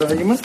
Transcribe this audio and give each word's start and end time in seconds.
Argument? 0.00 0.40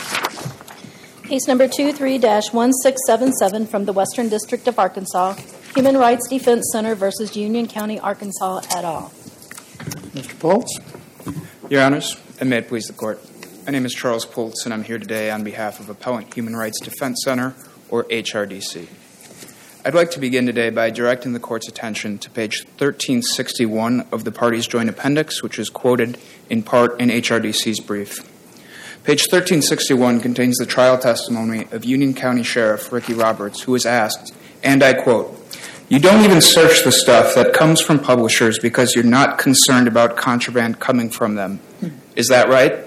Case 1.28 1.46
number 1.46 1.68
23-1677 1.68 3.68
from 3.68 3.84
the 3.84 3.92
Western 3.92 4.28
District 4.28 4.66
of 4.66 4.80
Arkansas, 4.80 5.34
Human 5.76 5.96
Rights 5.96 6.26
Defense 6.28 6.68
Center 6.72 6.96
versus 6.96 7.36
Union 7.36 7.68
County, 7.68 8.00
Arkansas 8.00 8.62
et 8.72 8.84
al. 8.84 9.12
Mr. 10.10 10.36
Poltz? 10.40 10.76
Your 11.70 11.82
Honors, 11.82 12.16
and 12.40 12.50
may 12.50 12.58
it 12.58 12.66
please 12.66 12.88
the 12.88 12.94
Court. 12.94 13.20
My 13.64 13.70
name 13.70 13.86
is 13.86 13.94
Charles 13.94 14.26
Poltz, 14.26 14.64
and 14.64 14.74
I'm 14.74 14.82
here 14.82 14.98
today 14.98 15.30
on 15.30 15.44
behalf 15.44 15.78
of 15.78 15.88
Appellant 15.88 16.34
Human 16.34 16.56
Rights 16.56 16.80
Defense 16.80 17.22
Center, 17.22 17.54
or 17.88 18.02
HRDC. 18.06 18.88
I'd 19.84 19.94
like 19.94 20.10
to 20.10 20.18
begin 20.18 20.46
today 20.46 20.70
by 20.70 20.90
directing 20.90 21.32
the 21.32 21.38
Court's 21.38 21.68
attention 21.68 22.18
to 22.18 22.28
page 22.30 22.64
1361 22.64 24.08
of 24.10 24.24
the 24.24 24.32
party's 24.32 24.66
joint 24.66 24.88
appendix, 24.88 25.44
which 25.44 25.60
is 25.60 25.70
quoted 25.70 26.18
in 26.50 26.64
part 26.64 27.00
in 27.00 27.08
HRDC's 27.08 27.78
brief. 27.78 28.18
Page 29.04 29.20
1361 29.30 30.20
contains 30.20 30.56
the 30.56 30.64
trial 30.64 30.96
testimony 30.96 31.68
of 31.72 31.84
Union 31.84 32.14
County 32.14 32.42
Sheriff 32.42 32.90
Ricky 32.90 33.12
Roberts, 33.12 33.60
who 33.60 33.72
was 33.72 33.84
asked, 33.84 34.34
and 34.62 34.82
I 34.82 34.94
quote, 34.94 35.38
You 35.90 35.98
don't 35.98 36.24
even 36.24 36.40
search 36.40 36.84
the 36.84 36.90
stuff 36.90 37.34
that 37.34 37.52
comes 37.52 37.82
from 37.82 37.98
publishers 37.98 38.58
because 38.58 38.94
you're 38.94 39.04
not 39.04 39.36
concerned 39.36 39.88
about 39.88 40.16
contraband 40.16 40.80
coming 40.80 41.10
from 41.10 41.34
them. 41.34 41.58
Hmm. 41.80 41.88
Is 42.16 42.28
that 42.28 42.48
right? 42.48 42.78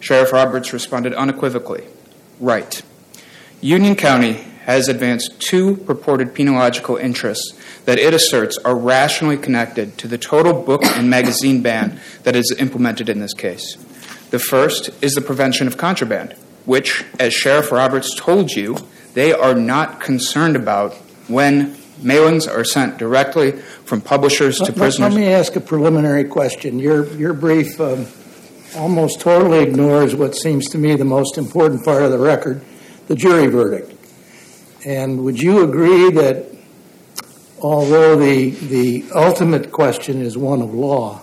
Sheriff 0.00 0.32
Roberts 0.32 0.72
responded 0.72 1.14
unequivocally, 1.14 1.86
Right. 2.40 2.82
Union 3.60 3.94
County 3.94 4.44
has 4.64 4.88
advanced 4.88 5.40
two 5.40 5.76
purported 5.76 6.34
penological 6.34 7.00
interests 7.00 7.56
that 7.84 8.00
it 8.00 8.12
asserts 8.12 8.58
are 8.58 8.76
rationally 8.76 9.36
connected 9.36 9.96
to 9.98 10.08
the 10.08 10.18
total 10.18 10.60
book 10.64 10.84
and 10.84 11.08
magazine 11.08 11.62
ban 11.62 12.00
that 12.24 12.34
is 12.34 12.52
implemented 12.58 13.08
in 13.08 13.20
this 13.20 13.32
case. 13.32 13.76
The 14.30 14.38
first 14.38 14.90
is 15.02 15.14
the 15.14 15.20
prevention 15.20 15.66
of 15.66 15.76
contraband, 15.76 16.32
which, 16.64 17.04
as 17.18 17.32
Sheriff 17.32 17.70
Roberts 17.70 18.14
told 18.16 18.50
you, 18.50 18.76
they 19.14 19.32
are 19.32 19.54
not 19.54 20.00
concerned 20.00 20.56
about 20.56 20.94
when 21.28 21.74
mailings 22.02 22.50
are 22.50 22.64
sent 22.64 22.98
directly 22.98 23.52
from 23.52 24.00
publishers 24.00 24.58
to 24.58 24.72
prisoners. 24.72 25.14
Let 25.14 25.20
me 25.20 25.28
ask 25.28 25.56
a 25.56 25.60
preliminary 25.60 26.24
question. 26.24 26.78
Your, 26.78 27.06
your 27.14 27.32
brief 27.32 27.80
um, 27.80 28.06
almost 28.76 29.20
totally 29.20 29.60
ignores 29.60 30.14
what 30.14 30.34
seems 30.34 30.68
to 30.70 30.78
me 30.78 30.96
the 30.96 31.04
most 31.04 31.38
important 31.38 31.84
part 31.84 32.02
of 32.02 32.10
the 32.10 32.18
record, 32.18 32.62
the 33.08 33.14
jury 33.14 33.46
verdict. 33.46 33.92
And 34.84 35.24
would 35.24 35.40
you 35.40 35.62
agree 35.62 36.10
that 36.10 36.46
although 37.60 38.16
the, 38.16 38.50
the 38.50 39.04
ultimate 39.14 39.72
question 39.72 40.20
is 40.20 40.36
one 40.36 40.60
of 40.60 40.74
law, 40.74 41.22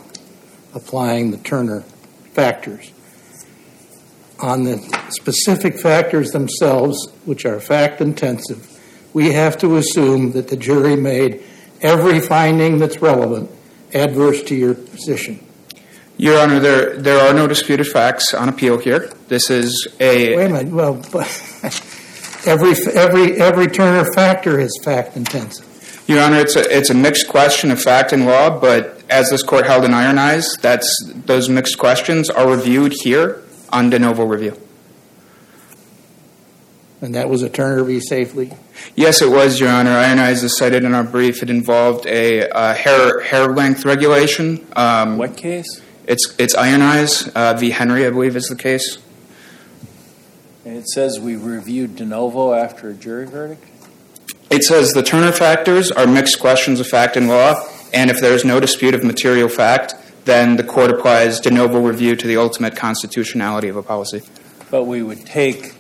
applying 0.74 1.32
the 1.32 1.38
Turner 1.38 1.84
factors, 2.34 2.92
on 4.40 4.64
the 4.64 4.78
specific 5.10 5.80
factors 5.80 6.32
themselves, 6.32 7.12
which 7.26 7.46
are 7.46 7.60
fact 7.60 8.02
intensive, 8.02 8.70
we 9.14 9.32
have 9.32 9.58
to 9.60 9.78
assume 9.78 10.32
that 10.32 10.48
the 10.48 10.58
jury 10.58 10.96
made 10.96 11.44
every 11.82 12.20
finding 12.20 12.80
that's 12.80 13.02
relevant 13.02 13.50
adverse 13.94 14.42
to 14.44 14.56
your 14.56 14.74
position. 14.74 15.46
Your 16.18 16.40
Honor, 16.40 16.60
there, 16.60 16.98
there 16.98 17.20
are 17.20 17.34
no 17.34 17.48
disputed 17.48 17.88
facts 17.88 18.34
on 18.34 18.50
appeal 18.50 18.78
here. 18.78 19.12
This 19.28 19.50
is 19.50 19.88
a. 20.00 20.36
Wait 20.36 20.46
a 20.46 20.50
minute, 20.50 20.74
well, 20.74 20.96
every, 22.46 22.74
every, 22.94 23.42
every 23.42 23.68
Turner 23.68 24.12
factor 24.14 24.60
is 24.60 24.80
fact 24.84 25.18
intensive. 25.18 25.70
Your 26.08 26.22
Honor, 26.22 26.38
it's 26.38 26.56
a, 26.56 26.78
it's 26.78 26.90
a 26.90 26.94
mixed 26.94 27.28
question 27.28 27.72
of 27.72 27.82
fact 27.82 28.14
and 28.14 28.26
law, 28.26 28.60
but 28.60 29.03
as 29.14 29.30
this 29.30 29.44
court 29.44 29.68
held 29.68 29.86
in 29.86 29.94
Iron 29.94 30.18
Eyes, 30.18 30.58
that's, 30.60 30.90
those 31.26 31.48
mixed 31.48 31.78
questions 31.78 32.32
are 32.32 32.50
reviewed 32.50 32.94
here 33.04 33.44
on 33.72 33.92
de 33.92 34.00
novo 34.00 34.26
review. 34.26 34.60
And 37.00 37.14
that 37.14 37.30
was 37.30 37.44
a 37.44 37.50
Turner 37.50 37.84
v. 37.84 38.00
Safley. 38.00 38.58
Yes, 38.96 39.22
it 39.22 39.30
was, 39.30 39.60
Your 39.60 39.70
Honor. 39.70 39.92
Iron 39.92 40.18
Eyes 40.20 40.44
is 40.44 40.58
cited 40.58 40.84
in 40.84 40.96
our 40.96 41.04
brief. 41.04 41.44
It 41.44 41.50
involved 41.50 42.08
a 42.08 42.50
uh, 42.50 42.74
hair, 42.74 43.22
hair 43.22 43.48
length 43.48 43.86
regulation. 43.86 44.66
Um, 44.76 45.18
What 45.18 45.38
case? 45.38 45.82
It's, 46.08 46.34
it's 46.40 46.56
Iron 46.56 46.82
Eyes 46.82 47.28
uh, 47.36 47.54
v. 47.54 47.70
Henry, 47.70 48.08
I 48.08 48.10
believe 48.10 48.36
is 48.36 48.48
the 48.48 48.56
case. 48.56 48.98
And 50.66 50.78
it 50.78 50.88
says 50.88 51.20
we 51.20 51.36
reviewed 51.36 51.98
de 51.98 52.06
novo 52.06 52.54
after 52.54 52.90
a 52.90 52.94
jury 52.94 53.28
verdict? 53.28 53.64
It 54.50 54.64
says 54.64 54.92
the 54.92 55.04
Turner 55.04 55.32
factors 55.34 55.92
are 55.92 56.08
mixed 56.08 56.40
questions 56.40 56.80
of 56.80 56.88
fact 56.88 57.16
and 57.16 57.28
law, 57.28 57.54
and 57.94 58.10
if 58.10 58.20
there 58.20 58.34
is 58.34 58.44
no 58.44 58.60
dispute 58.60 58.94
of 58.94 59.04
material 59.04 59.50
fact, 59.50 59.96
then 60.26 60.56
the 60.56 60.64
court 60.64 60.90
applies 60.90 61.40
de 61.40 61.52
novo 61.52 61.80
review 61.80 62.16
to 62.16 62.28
the 62.28 62.38
ultimate 62.38 62.76
constitutionality 62.76 63.68
of 63.68 63.76
a 63.76 63.84
policy. 63.84 64.22
But 64.72 64.86
we 64.86 65.04
would 65.04 65.26
take 65.26 65.76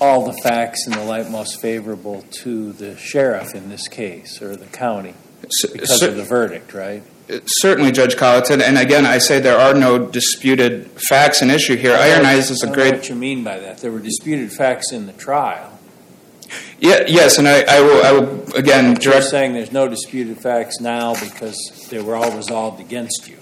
all 0.00 0.26
the 0.26 0.32
facts 0.42 0.86
in 0.86 0.92
the 0.92 1.04
light 1.04 1.30
most 1.30 1.60
favorable 1.60 2.22
to 2.42 2.72
the 2.72 2.96
sheriff 2.96 3.54
in 3.54 3.68
this 3.68 3.88
case, 3.88 4.42
or 4.42 4.56
the 4.56 4.66
county, 4.66 5.14
because 5.40 6.02
of 6.02 6.16
the 6.16 6.24
verdict, 6.24 6.74
right? 6.74 7.02
Certainly, 7.46 7.92
Judge 7.92 8.16
Colleton, 8.16 8.60
and 8.60 8.78
again, 8.78 9.04
I 9.04 9.18
say 9.18 9.40
there 9.40 9.58
are 9.58 9.74
no 9.74 9.98
disputed 9.98 10.90
facts 11.08 11.42
and 11.42 11.50
issue 11.50 11.76
here. 11.76 11.92
Iron 11.92 12.24
Eyes 12.24 12.50
is 12.50 12.62
I 12.62 12.66
a 12.66 12.70
don't 12.70 12.78
know 12.78 12.82
great. 12.84 12.94
what 13.00 13.08
you 13.08 13.16
mean 13.16 13.42
by 13.42 13.58
that. 13.58 13.78
There 13.78 13.90
were 13.90 13.98
disputed 14.00 14.52
facts 14.52 14.92
in 14.92 15.06
the 15.06 15.12
trial. 15.12 15.75
Yeah, 16.78 17.04
yes, 17.06 17.38
and 17.38 17.48
I, 17.48 17.62
I 17.68 17.80
will. 17.80 18.04
I 18.04 18.12
will 18.12 18.54
again 18.54 18.96
You're 19.00 19.20
saying 19.22 19.54
there's 19.54 19.72
no 19.72 19.88
disputed 19.88 20.38
facts 20.38 20.80
now 20.80 21.14
because 21.14 21.86
they 21.90 22.00
were 22.00 22.16
all 22.16 22.30
resolved 22.36 22.80
against 22.80 23.28
you. 23.28 23.36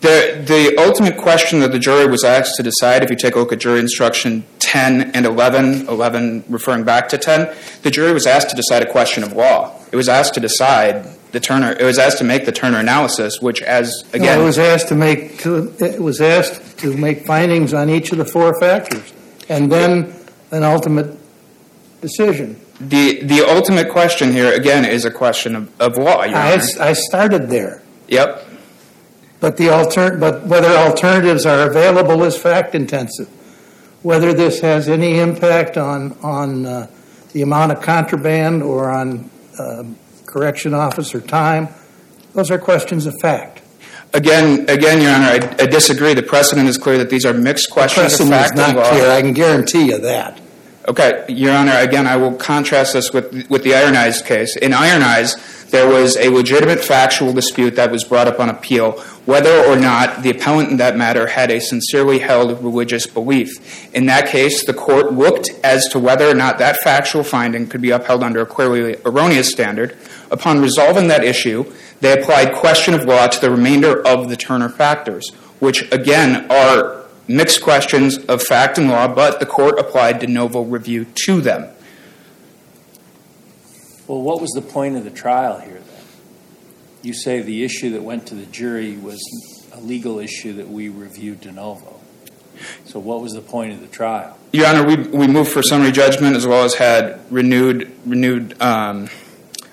The, 0.00 0.42
the 0.44 0.82
ultimate 0.82 1.16
question 1.16 1.60
that 1.60 1.70
the 1.70 1.78
jury 1.78 2.08
was 2.08 2.24
asked 2.24 2.56
to 2.56 2.62
decide, 2.64 3.04
if 3.04 3.10
you 3.10 3.14
take 3.14 3.36
a 3.36 3.38
look 3.38 3.52
at 3.52 3.60
jury 3.60 3.78
instruction 3.78 4.44
10 4.58 5.12
and 5.12 5.24
11, 5.24 5.86
11 5.86 6.44
referring 6.48 6.82
back 6.82 7.08
to 7.10 7.18
10, 7.18 7.54
the 7.82 7.90
jury 7.92 8.12
was 8.12 8.26
asked 8.26 8.50
to 8.50 8.56
decide 8.56 8.82
a 8.82 8.90
question 8.90 9.22
of 9.22 9.32
law. 9.32 9.72
It 9.92 9.96
was 9.96 10.08
asked 10.08 10.34
to 10.34 10.40
decide 10.40 11.06
the 11.30 11.38
Turner, 11.38 11.70
it 11.78 11.84
was 11.84 12.00
asked 12.00 12.18
to 12.18 12.24
make 12.24 12.46
the 12.46 12.52
Turner 12.52 12.80
analysis, 12.80 13.40
which, 13.40 13.62
as 13.62 14.02
No, 14.12 14.18
again, 14.18 14.40
it 14.40 14.42
was 14.42 14.58
asked 14.58 14.88
to 14.88 14.96
make, 14.96 15.38
to- 15.42 15.72
it 15.78 16.00
was 16.02 16.20
asked 16.20 16.78
to 16.78 16.96
make 16.96 17.24
findings 17.24 17.72
on 17.72 17.88
each 17.88 18.10
of 18.10 18.18
the 18.18 18.24
four 18.24 18.58
factors, 18.58 19.12
and 19.48 19.70
then 19.70 20.12
an 20.50 20.64
ultimate 20.64 21.16
decision. 22.02 22.60
the, 22.78 23.22
the 23.22 23.40
ultimate 23.48 23.90
question 23.90 24.32
here, 24.32 24.52
again, 24.52 24.84
is 24.84 25.06
a 25.06 25.10
question 25.10 25.56
of, 25.56 25.80
of 25.80 25.96
law, 25.96 26.24
Your 26.24 26.36
I, 26.36 26.60
I 26.80 26.92
started 26.92 27.48
there. 27.48 27.82
Yep. 28.08 28.48
But 29.40 29.56
the 29.56 29.70
alter, 29.70 30.16
but 30.16 30.46
whether 30.46 30.68
alternatives 30.68 31.46
are 31.46 31.68
available 31.68 32.22
is 32.24 32.36
fact 32.36 32.74
intensive. 32.74 33.28
Whether 34.02 34.34
this 34.34 34.60
has 34.60 34.88
any 34.88 35.18
impact 35.18 35.78
on, 35.78 36.12
on 36.22 36.66
uh, 36.66 36.90
the 37.32 37.42
amount 37.42 37.72
of 37.72 37.80
contraband 37.80 38.62
or 38.62 38.90
on 38.90 39.30
um, 39.58 39.96
correction 40.26 40.74
officer 40.74 41.20
time, 41.20 41.68
those 42.34 42.50
are 42.50 42.58
questions 42.58 43.06
of 43.06 43.14
fact. 43.20 43.62
Again, 44.14 44.68
again, 44.68 45.00
Your 45.00 45.12
Honor, 45.12 45.26
I, 45.26 45.62
I 45.62 45.66
disagree. 45.66 46.14
The 46.14 46.22
precedent 46.22 46.68
is 46.68 46.76
clear 46.76 46.98
that 46.98 47.08
these 47.08 47.24
are 47.24 47.32
mixed 47.32 47.70
questions 47.70 48.20
of 48.20 48.28
Precedent 48.28 48.44
is 48.44 48.74
not 48.74 48.92
clear, 48.92 49.10
I 49.10 49.22
can 49.22 49.32
guarantee 49.32 49.86
you 49.86 49.98
that. 49.98 50.41
Okay, 50.88 51.24
Your 51.28 51.52
Honor, 51.54 51.76
again, 51.76 52.08
I 52.08 52.16
will 52.16 52.34
contrast 52.34 52.94
this 52.94 53.12
with, 53.12 53.48
with 53.48 53.62
the 53.62 53.72
Iron 53.72 53.94
Eyes 53.94 54.20
case. 54.20 54.56
In 54.56 54.72
Iron 54.72 55.02
Eyes, 55.02 55.36
there 55.70 55.88
was 55.88 56.16
a 56.16 56.28
legitimate 56.28 56.80
factual 56.80 57.32
dispute 57.32 57.76
that 57.76 57.92
was 57.92 58.02
brought 58.02 58.26
up 58.26 58.40
on 58.40 58.48
appeal, 58.48 58.98
whether 59.24 59.64
or 59.64 59.76
not 59.76 60.24
the 60.24 60.30
appellant 60.30 60.70
in 60.70 60.78
that 60.78 60.96
matter 60.96 61.28
had 61.28 61.52
a 61.52 61.60
sincerely 61.60 62.18
held 62.18 62.62
religious 62.64 63.06
belief. 63.06 63.94
In 63.94 64.06
that 64.06 64.26
case, 64.26 64.66
the 64.66 64.74
court 64.74 65.12
looked 65.12 65.50
as 65.62 65.86
to 65.90 66.00
whether 66.00 66.28
or 66.28 66.34
not 66.34 66.58
that 66.58 66.78
factual 66.78 67.22
finding 67.22 67.68
could 67.68 67.80
be 67.80 67.90
upheld 67.90 68.24
under 68.24 68.40
a 68.40 68.46
clearly 68.46 68.96
erroneous 69.04 69.50
standard. 69.50 69.96
Upon 70.32 70.60
resolving 70.60 71.06
that 71.08 71.22
issue, 71.22 71.72
they 72.00 72.20
applied 72.20 72.54
question 72.54 72.92
of 72.92 73.04
law 73.04 73.28
to 73.28 73.40
the 73.40 73.52
remainder 73.52 74.04
of 74.04 74.28
the 74.28 74.36
Turner 74.36 74.68
factors, 74.68 75.30
which 75.60 75.90
again 75.92 76.50
are 76.50 77.01
mixed 77.32 77.62
questions 77.62 78.18
of 78.18 78.42
fact 78.42 78.78
and 78.78 78.88
law, 78.88 79.08
but 79.08 79.40
the 79.40 79.46
court 79.46 79.78
applied 79.78 80.18
de 80.18 80.26
novo 80.26 80.62
review 80.62 81.06
to 81.26 81.40
them. 81.40 81.68
Well, 84.06 84.22
what 84.22 84.40
was 84.40 84.50
the 84.50 84.62
point 84.62 84.96
of 84.96 85.04
the 85.04 85.10
trial 85.10 85.60
here 85.60 85.80
then? 85.80 86.04
You 87.02 87.14
say 87.14 87.40
the 87.40 87.64
issue 87.64 87.90
that 87.92 88.02
went 88.02 88.26
to 88.28 88.34
the 88.34 88.46
jury 88.46 88.96
was 88.96 89.20
a 89.72 89.80
legal 89.80 90.18
issue 90.18 90.54
that 90.54 90.68
we 90.68 90.88
reviewed 90.88 91.40
de 91.40 91.52
novo. 91.52 92.00
So 92.84 92.98
what 93.00 93.22
was 93.22 93.32
the 93.32 93.40
point 93.40 93.72
of 93.72 93.80
the 93.80 93.86
trial? 93.86 94.36
Your 94.52 94.66
Honor, 94.66 94.86
we, 94.86 94.96
we 94.96 95.26
moved 95.26 95.50
for 95.50 95.62
summary 95.62 95.92
judgment 95.92 96.36
as 96.36 96.46
well 96.46 96.64
as 96.64 96.74
had 96.74 97.20
renewed 97.30 97.90
renewed 98.04 98.60
um, 98.60 99.08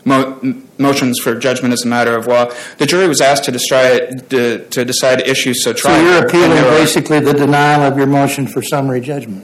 mo- 0.10 0.62
motions 0.78 1.20
for 1.20 1.32
judgment 1.48 1.74
as 1.74 1.84
a 1.86 1.88
matter 1.88 2.16
of 2.16 2.28
law. 2.28 2.52
The 2.78 2.86
jury 2.86 3.08
was 3.08 3.22
asked 3.22 3.44
to 3.46 3.52
decide 3.52 4.30
to, 4.32 4.68
to 4.76 4.84
decide 4.86 5.22
issues 5.28 5.64
so 5.64 5.72
So 5.74 5.82
trial. 5.82 6.04
you're 6.04 6.26
appealing 6.28 6.64
basically 6.82 7.20
the 7.20 7.34
denial 7.34 7.82
of 7.90 7.98
your 7.98 8.08
motion 8.08 8.48
for 8.48 8.62
summary 8.62 9.02
judgment. 9.02 9.44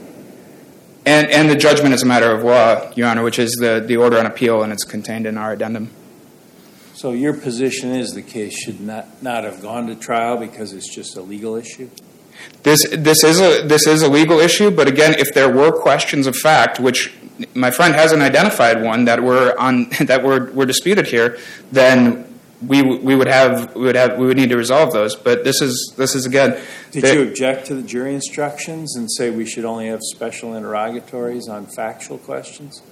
and, 1.06 1.28
and 1.30 1.48
the 1.48 1.56
judgment 1.56 1.94
as 1.94 2.02
a 2.02 2.06
matter 2.06 2.30
of 2.32 2.42
law, 2.42 2.92
Your 2.96 3.08
Honor, 3.08 3.22
which 3.22 3.38
is 3.38 3.52
the, 3.60 3.82
the 3.86 3.96
order 3.96 4.18
on 4.18 4.26
appeal 4.26 4.62
and 4.62 4.72
it's 4.72 4.84
contained 4.84 5.26
in 5.26 5.38
our 5.38 5.52
addendum. 5.52 5.90
So 6.94 7.12
your 7.12 7.34
position 7.34 7.90
is 7.94 8.12
the 8.14 8.22
case 8.22 8.54
should 8.58 8.80
not, 8.80 9.22
not 9.22 9.44
have 9.44 9.60
gone 9.62 9.86
to 9.88 9.94
trial 9.94 10.36
because 10.38 10.72
it's 10.72 10.92
just 10.92 11.16
a 11.16 11.20
legal 11.22 11.54
issue? 11.54 11.90
This 12.64 12.80
this 12.90 13.24
is 13.24 13.40
a 13.40 13.66
this 13.66 13.86
is 13.86 14.02
a 14.02 14.08
legal 14.10 14.38
issue, 14.40 14.70
but 14.70 14.86
again, 14.88 15.14
if 15.18 15.32
there 15.32 15.48
were 15.50 15.72
questions 15.72 16.26
of 16.26 16.36
fact, 16.36 16.78
which 16.78 17.12
my 17.54 17.70
friend 17.70 17.94
hasn't 17.94 18.22
identified 18.22 18.82
one 18.82 19.04
that 19.06 19.22
were 19.22 19.58
on 19.58 19.88
that 20.00 20.22
were 20.22 20.50
were 20.52 20.66
disputed 20.66 21.06
here, 21.06 21.38
then 21.72 22.26
we 22.66 22.82
we 22.82 23.14
would 23.14 23.28
have 23.28 23.74
we 23.74 23.82
would 23.82 23.96
have 23.96 24.18
we 24.18 24.26
would 24.26 24.36
need 24.36 24.50
to 24.50 24.56
resolve 24.56 24.92
those. 24.92 25.14
But 25.14 25.44
this 25.44 25.60
is 25.60 25.94
this 25.96 26.14
is 26.14 26.26
again. 26.26 26.60
Did 26.92 27.04
the- 27.04 27.14
you 27.14 27.22
object 27.28 27.66
to 27.66 27.74
the 27.74 27.82
jury 27.82 28.14
instructions 28.14 28.96
and 28.96 29.10
say 29.10 29.30
we 29.30 29.46
should 29.46 29.64
only 29.64 29.88
have 29.88 30.00
special 30.02 30.54
interrogatories 30.54 31.48
on 31.48 31.66
factual 31.66 32.18
questions? 32.18 32.82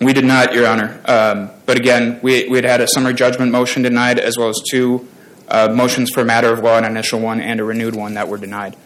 We 0.00 0.14
did 0.14 0.24
not, 0.24 0.54
Your 0.54 0.66
Honor. 0.66 0.98
Um, 1.04 1.50
but 1.66 1.76
again, 1.76 2.20
we 2.22 2.48
we 2.48 2.56
had 2.56 2.64
had 2.64 2.80
a 2.80 2.88
summary 2.88 3.14
judgment 3.14 3.52
motion 3.52 3.82
denied, 3.82 4.18
as 4.18 4.38
well 4.38 4.48
as 4.48 4.60
two 4.70 5.06
uh, 5.48 5.68
motions 5.74 6.10
for 6.10 6.20
a 6.20 6.24
matter 6.24 6.52
of 6.52 6.60
law, 6.60 6.78
an 6.78 6.84
initial 6.84 7.20
one 7.20 7.40
and 7.40 7.60
a 7.60 7.64
renewed 7.64 7.94
one 7.94 8.14
that 8.14 8.28
were 8.28 8.38
denied. 8.38 8.76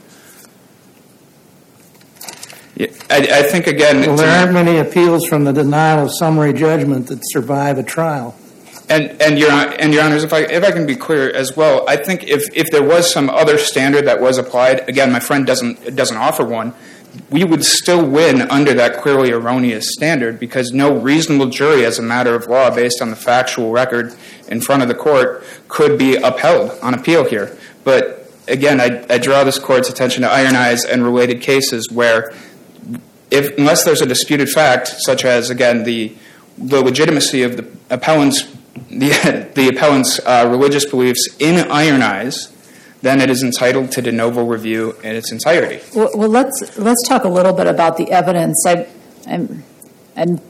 Yeah, 2.77 2.89
I, 3.09 3.19
I 3.19 3.43
think 3.43 3.67
again. 3.67 4.01
Well, 4.01 4.17
there 4.17 4.29
aren't 4.29 4.53
many 4.53 4.79
appeals 4.79 5.27
from 5.27 5.45
the 5.45 5.53
denial 5.53 6.07
of 6.07 6.11
summary 6.13 6.53
judgment 6.53 7.07
that 7.07 7.21
survive 7.23 7.79
a 7.79 7.83
trial. 7.83 8.37
And 8.89 9.21
and 9.23 9.39
your 9.39 9.51
and 9.51 9.95
your 9.95 10.03
honors, 10.03 10.25
if 10.25 10.33
I 10.33 10.41
if 10.41 10.63
I 10.65 10.73
can 10.73 10.85
be 10.85 10.97
clear 10.97 11.31
as 11.31 11.57
well, 11.57 11.85
I 11.89 11.97
think 11.97 12.25
if 12.25 12.55
if 12.55 12.71
there 12.71 12.83
was 12.83 13.11
some 13.13 13.31
other 13.31 13.59
standard 13.59 14.07
that 14.07 14.21
was 14.21 14.39
applied, 14.39 14.89
again, 14.89 15.13
my 15.13 15.21
friend 15.21 15.47
doesn't 15.47 15.97
doesn't 15.97 16.17
offer 16.17 16.45
one. 16.45 16.75
We 17.31 17.45
would 17.45 17.65
still 17.65 18.05
win 18.05 18.43
under 18.43 18.75
that 18.75 19.01
clearly 19.01 19.31
erroneous 19.31 19.93
standard 19.93 20.41
because 20.41 20.73
no 20.73 20.99
reasonable 20.99 21.47
jury, 21.47 21.85
as 21.85 22.01
a 22.01 22.03
matter 22.03 22.35
of 22.35 22.49
law, 22.49 22.75
based 22.75 23.01
on 23.01 23.11
the 23.11 23.17
factual 23.17 23.71
record 23.71 24.13
in 24.49 24.61
front 24.61 24.83
of 24.83 24.89
the 24.89 24.97
court, 24.97 25.45
could 25.69 25.97
be 25.97 26.17
upheld 26.17 26.77
on 26.83 26.93
appeal 26.93 27.25
here. 27.25 27.57
But 27.85 28.29
again, 28.49 28.81
I, 28.81 29.07
I 29.09 29.19
draw 29.19 29.45
this 29.45 29.61
court's 29.61 29.89
attention 29.89 30.23
to 30.23 30.31
Iron 30.31 30.57
Eyes 30.57 30.85
and 30.85 31.05
related 31.05 31.41
cases 31.41 31.89
where 31.91 32.35
if 33.31 33.57
unless 33.59 33.85
there's 33.85 34.03
a 34.03 34.07
disputed 34.07 34.49
fact, 34.49 34.89
such 34.89 35.25
as 35.25 35.51
again 35.51 35.85
the 35.85 36.15
the 36.59 36.81
legitimacy 36.81 37.43
of 37.43 37.57
the 37.57 37.67
appellant's 37.91 38.45
the 38.91 39.51
the 39.55 39.69
appellant's 39.69 40.21
uh, 40.21 40.47
religious 40.51 40.85
beliefs 40.85 41.29
in 41.39 41.71
Iron 41.71 42.03
Eyes, 42.03 42.55
then 43.03 43.21
it 43.21 43.31
is 43.31 43.43
entitled 43.43 43.93
to 43.93 44.03
de 44.03 44.11
novo 44.11 44.45
review 44.45 44.97
in 45.03 45.15
its 45.15 45.31
entirety. 45.31 45.81
Well, 45.95 46.11
well, 46.15 46.29
let's 46.29 46.79
let's 46.79 47.07
talk 47.07 47.25
a 47.25 47.29
little 47.29 47.53
bit 47.53 47.67
about 47.67 47.97
the 47.97 48.11
evidence. 48.11 48.65
I, 48.67 48.87
I'm, 49.27 49.63
I'm, 50.17 50.41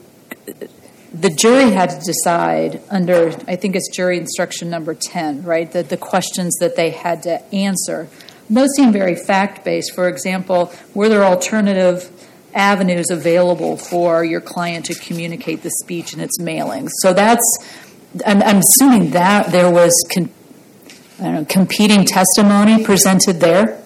the 1.13 1.31
jury 1.31 1.71
had 1.71 1.91
to 1.91 2.01
decide 2.01 2.83
under, 2.91 3.29
I 3.47 3.57
think 3.57 3.77
it's 3.77 3.89
jury 3.95 4.19
instruction 4.19 4.71
number 4.71 4.95
ten, 4.95 5.43
right? 5.43 5.71
That 5.73 5.89
the 5.89 5.97
questions 5.97 6.57
that 6.61 6.77
they 6.77 6.91
had 6.91 7.23
to 7.25 7.43
answer. 7.55 8.09
Those 8.51 8.69
seem 8.77 8.93
very 8.93 9.17
fact 9.17 9.65
based. 9.65 9.95
For 9.95 10.07
example, 10.07 10.71
were 10.93 11.09
there 11.09 11.25
alternative 11.25 12.11
avenues 12.55 13.11
available 13.11 13.77
for 13.77 14.25
your 14.25 14.41
client 14.41 14.87
to 14.87 14.95
communicate 14.95 15.63
the 15.63 15.71
speech 15.83 16.15
in 16.15 16.21
its 16.21 16.39
mailings? 16.41 16.91
So 17.01 17.13
that's, 17.13 17.43
I'm, 18.25 18.43
I'm 18.43 18.61
assuming 18.61 19.11
that 19.11 19.53
there 19.53 19.71
was. 19.71 19.93
Con, 20.13 20.31
know, 21.21 21.45
competing 21.45 22.05
testimony 22.05 22.85
presented 22.85 23.41
there? 23.41 23.81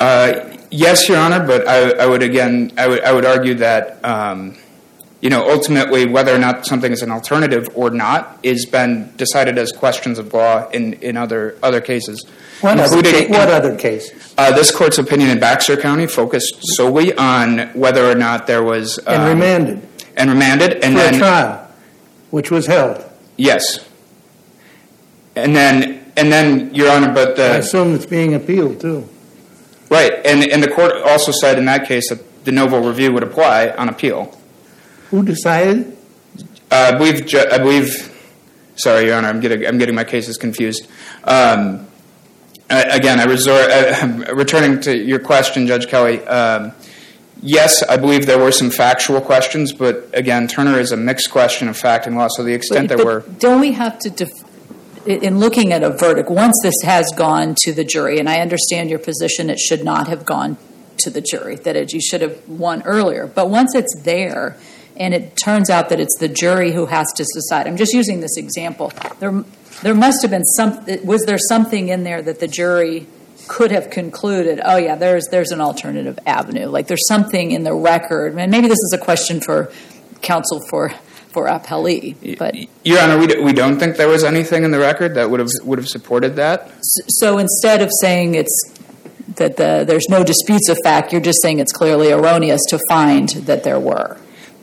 Uh, 0.00 0.56
yes, 0.70 1.08
Your 1.08 1.18
Honor, 1.18 1.44
but 1.46 1.66
I, 1.66 1.90
I 1.90 2.06
would 2.06 2.22
again 2.22 2.72
I 2.76 2.88
would 2.88 3.02
I 3.02 3.12
would 3.12 3.24
argue 3.24 3.54
that 3.54 4.04
um, 4.04 4.56
you 5.20 5.30
know 5.30 5.50
ultimately 5.50 6.06
whether 6.06 6.34
or 6.34 6.38
not 6.38 6.64
something 6.66 6.92
is 6.92 7.02
an 7.02 7.10
alternative 7.10 7.68
or 7.74 7.90
not 7.90 8.38
is 8.42 8.66
been 8.66 9.12
decided 9.16 9.58
as 9.58 9.72
questions 9.72 10.18
of 10.18 10.32
law 10.32 10.68
in, 10.70 10.94
in 10.94 11.16
other 11.16 11.56
other 11.62 11.80
cases. 11.80 12.24
What 12.60 12.78
other, 12.80 13.02
ca- 13.02 13.28
what 13.28 13.48
other 13.50 13.76
case? 13.76 14.34
Uh, 14.36 14.52
this 14.52 14.70
court's 14.74 14.98
opinion 14.98 15.30
in 15.30 15.38
Baxter 15.40 15.76
County 15.76 16.06
focused 16.06 16.56
solely 16.76 17.14
on 17.16 17.68
whether 17.74 18.10
or 18.10 18.14
not 18.14 18.46
there 18.46 18.62
was 18.62 18.98
And 18.98 19.22
um, 19.22 19.28
remanded 19.28 19.88
and 20.16 20.30
remanded, 20.30 20.72
and 20.84 20.94
for 20.94 21.00
then 21.00 21.14
a 21.14 21.18
trial, 21.18 21.68
which 22.30 22.50
was 22.50 22.66
held. 22.66 23.04
yes, 23.36 23.86
and 25.36 25.54
then 25.54 26.04
and 26.16 26.32
then 26.32 26.74
Your 26.74 26.90
Honor, 26.90 27.12
but 27.12 27.36
the 27.36 27.44
I 27.52 27.56
assume 27.58 27.94
it's 27.94 28.06
being 28.06 28.34
appealed, 28.34 28.80
too. 28.80 29.08
right, 29.90 30.12
and 30.26 30.44
and 30.44 30.62
the 30.62 30.70
court 30.70 30.92
also 31.04 31.32
said 31.32 31.58
in 31.58 31.64
that 31.66 31.86
case 31.86 32.08
that 32.10 32.44
de 32.44 32.50
novo 32.52 32.80
review 32.86 33.12
would 33.12 33.22
apply 33.22 33.68
on 33.70 33.88
appeal. 33.88 34.37
Who 35.10 35.24
decided? 35.24 35.96
Uh, 36.70 36.92
I 36.94 36.98
believe. 36.98 37.26
Ju- 37.26 37.46
I 37.50 37.58
believe. 37.58 38.14
Sorry, 38.76 39.06
Your 39.06 39.16
Honor. 39.16 39.28
I'm 39.28 39.40
getting. 39.40 39.66
I'm 39.66 39.78
getting 39.78 39.94
my 39.94 40.04
cases 40.04 40.36
confused. 40.36 40.86
Um, 41.24 41.86
uh, 42.70 42.84
again, 42.90 43.18
I 43.18 43.24
resort. 43.24 43.70
Uh, 43.70 44.34
returning 44.34 44.80
to 44.82 44.96
your 44.96 45.18
question, 45.18 45.66
Judge 45.66 45.88
Kelly. 45.88 46.22
Um, 46.26 46.72
yes, 47.42 47.82
I 47.84 47.96
believe 47.96 48.26
there 48.26 48.38
were 48.38 48.52
some 48.52 48.70
factual 48.70 49.20
questions, 49.20 49.72
but 49.72 50.10
again, 50.12 50.46
Turner 50.46 50.78
is 50.78 50.92
a 50.92 50.96
mixed 50.96 51.30
question 51.30 51.68
of 51.68 51.76
fact 51.76 52.06
and 52.06 52.16
law. 52.16 52.28
So 52.28 52.44
the 52.44 52.52
extent 52.52 52.88
But- 52.88 52.96
there 52.98 53.04
but 53.06 53.26
were. 53.26 53.32
Don't 53.38 53.60
we 53.60 53.72
have 53.72 53.98
to, 54.00 54.10
def- 54.10 54.44
in 55.06 55.38
looking 55.38 55.72
at 55.72 55.82
a 55.82 55.88
verdict, 55.90 56.28
once 56.30 56.54
this 56.62 56.74
has 56.84 57.10
gone 57.16 57.54
to 57.62 57.72
the 57.72 57.84
jury, 57.84 58.18
and 58.18 58.28
I 58.28 58.40
understand 58.40 58.90
your 58.90 58.98
position, 58.98 59.48
it 59.48 59.58
should 59.58 59.82
not 59.82 60.08
have 60.08 60.26
gone 60.26 60.58
to 60.98 61.08
the 61.10 61.22
jury, 61.22 61.54
that 61.56 61.76
it, 61.76 61.92
you 61.94 62.00
should 62.02 62.20
have 62.20 62.46
won 62.48 62.82
earlier. 62.82 63.26
But 63.26 63.48
once 63.48 63.74
it's 63.74 63.94
there, 64.02 64.56
and 64.98 65.14
it 65.14 65.36
turns 65.42 65.70
out 65.70 65.88
that 65.90 66.00
it's 66.00 66.16
the 66.18 66.28
jury 66.28 66.72
who 66.72 66.86
has 66.86 67.06
to 67.16 67.24
decide. 67.34 67.66
I'm 67.66 67.76
just 67.76 67.92
using 67.92 68.20
this 68.20 68.36
example. 68.36 68.92
There, 69.20 69.44
there 69.82 69.94
must 69.94 70.22
have 70.22 70.30
been 70.30 70.44
some. 70.44 70.84
Was 71.04 71.24
there 71.26 71.38
something 71.38 71.88
in 71.88 72.04
there 72.04 72.22
that 72.22 72.40
the 72.40 72.48
jury 72.48 73.06
could 73.46 73.70
have 73.70 73.90
concluded? 73.90 74.60
Oh 74.64 74.76
yeah, 74.76 74.96
there's 74.96 75.26
there's 75.30 75.50
an 75.50 75.60
alternative 75.60 76.18
avenue. 76.26 76.66
Like 76.66 76.86
there's 76.86 77.06
something 77.08 77.50
in 77.52 77.64
the 77.64 77.74
record, 77.74 78.34
and 78.36 78.50
maybe 78.50 78.68
this 78.68 78.78
is 78.78 78.92
a 78.94 79.02
question 79.02 79.40
for 79.40 79.72
counsel 80.22 80.60
for 80.68 80.90
for 81.28 81.46
appellee. 81.46 82.38
But 82.38 82.54
Your 82.84 83.00
Honor, 83.00 83.18
we, 83.18 83.26
d- 83.26 83.40
we 83.40 83.52
don't 83.52 83.78
think 83.78 83.96
there 83.96 84.08
was 84.08 84.24
anything 84.24 84.64
in 84.64 84.70
the 84.70 84.78
record 84.78 85.14
that 85.14 85.30
would 85.30 85.40
have 85.40 85.50
would 85.64 85.78
have 85.78 85.88
supported 85.88 86.36
that. 86.36 86.70
so 86.82 87.38
instead 87.38 87.82
of 87.82 87.90
saying 88.00 88.34
it's 88.34 88.72
that 89.36 89.56
the, 89.56 89.84
there's 89.86 90.08
no 90.08 90.24
disputes 90.24 90.68
of 90.68 90.78
fact, 90.82 91.12
you're 91.12 91.20
just 91.20 91.40
saying 91.42 91.58
it's 91.60 91.72
clearly 91.72 92.10
erroneous 92.10 92.60
to 92.70 92.80
find 92.88 93.28
that 93.28 93.62
there 93.62 93.78
were. 93.78 94.16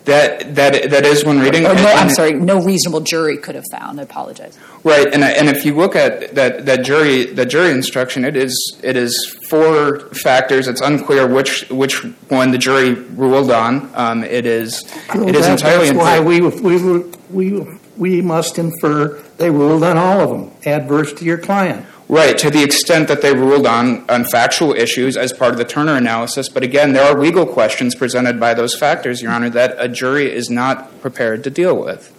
That 0.05 0.53
that 0.55 0.89
that 0.91 1.03
is 1.05 1.25
one 1.25 1.39
reading. 1.39 1.65
Or 1.65 1.73
no, 1.73 1.85
I'm 1.87 2.09
sorry, 2.11 2.33
no 2.33 2.61
reasonable 2.63 3.01
jury 3.01 3.37
could 3.37 3.55
have 3.55 3.63
found. 3.71 3.99
I 3.99 4.03
apologize. 4.03 4.57
Right, 4.83 5.11
and 5.11 5.23
and 5.23 5.49
if 5.49 5.65
you 5.65 5.75
look 5.75 5.95
at 5.95 6.35
that 6.35 6.65
that 6.67 6.83
jury 6.85 7.25
that 7.33 7.47
jury 7.47 7.71
instruction, 7.71 8.23
it 8.23 8.35
is 8.37 8.53
it 8.83 8.95
is 8.95 9.35
four 9.49 9.99
factors. 10.11 10.67
It's 10.67 10.81
unclear 10.81 11.25
which 11.27 11.67
which 11.69 12.03
one 12.29 12.51
the 12.51 12.59
jury 12.59 12.93
ruled 12.93 13.49
on. 13.49 13.89
Um, 13.95 14.23
it 14.23 14.45
is 14.45 14.83
Well, 15.13 15.27
it 15.27 15.35
is 15.35 15.41
that- 15.47 15.53
entirely 15.53 15.87
That's 15.87 15.97
why 15.97 16.17
unclear. 16.17 16.49
we, 16.51 16.77
we, 16.77 17.51
we, 17.59 17.79
we 17.97 18.21
must 18.21 18.59
infer 18.59 19.19
they 19.37 19.49
ruled 19.49 19.83
on 19.83 19.97
all 19.97 20.19
of 20.21 20.29
them, 20.29 20.51
adverse 20.65 21.13
to 21.13 21.25
your 21.25 21.37
client. 21.39 21.83
Right, 22.07 22.37
to 22.37 22.51
the 22.51 22.63
extent 22.63 23.07
that 23.07 23.23
they 23.23 23.33
ruled 23.33 23.65
on 23.65 24.07
on 24.09 24.25
factual 24.25 24.73
issues 24.73 25.17
as 25.17 25.33
part 25.33 25.53
of 25.53 25.57
the 25.57 25.65
Turner 25.65 25.95
analysis. 25.95 26.49
But 26.49 26.61
again, 26.61 26.93
there 26.93 27.03
are 27.03 27.19
legal 27.19 27.47
questions 27.47 27.95
presented 27.95 28.39
by 28.39 28.53
those 28.53 28.77
factors, 28.77 29.23
Your 29.23 29.31
Honor, 29.31 29.49
that 29.49 29.75
a 29.79 29.87
jury 29.87 30.31
is 30.31 30.49
not 30.49 31.01
prepared 31.01 31.43
to 31.45 31.49
deal 31.49 31.75
with. 31.75 32.13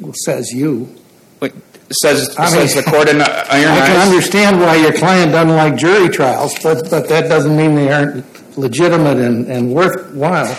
Well, 0.00 0.12
Says 0.24 0.52
you. 0.52 0.94
Like, 1.40 1.54
Says 1.90 2.34
I 2.38 2.50
mean, 2.54 2.68
says 2.68 2.84
the 2.84 2.90
court 2.90 3.08
in 3.08 3.20
uh, 3.20 3.46
Iron 3.48 3.68
I 3.70 3.86
can 3.86 3.96
Eyes. 3.96 4.08
understand 4.08 4.60
why 4.60 4.74
your 4.76 4.92
client 4.92 5.32
doesn't 5.32 5.56
like 5.56 5.76
jury 5.76 6.08
trials, 6.08 6.54
but, 6.62 6.90
but 6.90 7.08
that 7.08 7.28
doesn't 7.28 7.56
mean 7.56 7.76
they 7.76 7.90
aren't 7.92 8.58
legitimate 8.58 9.18
and, 9.18 9.46
and 9.46 9.72
worthwhile. 9.72 10.54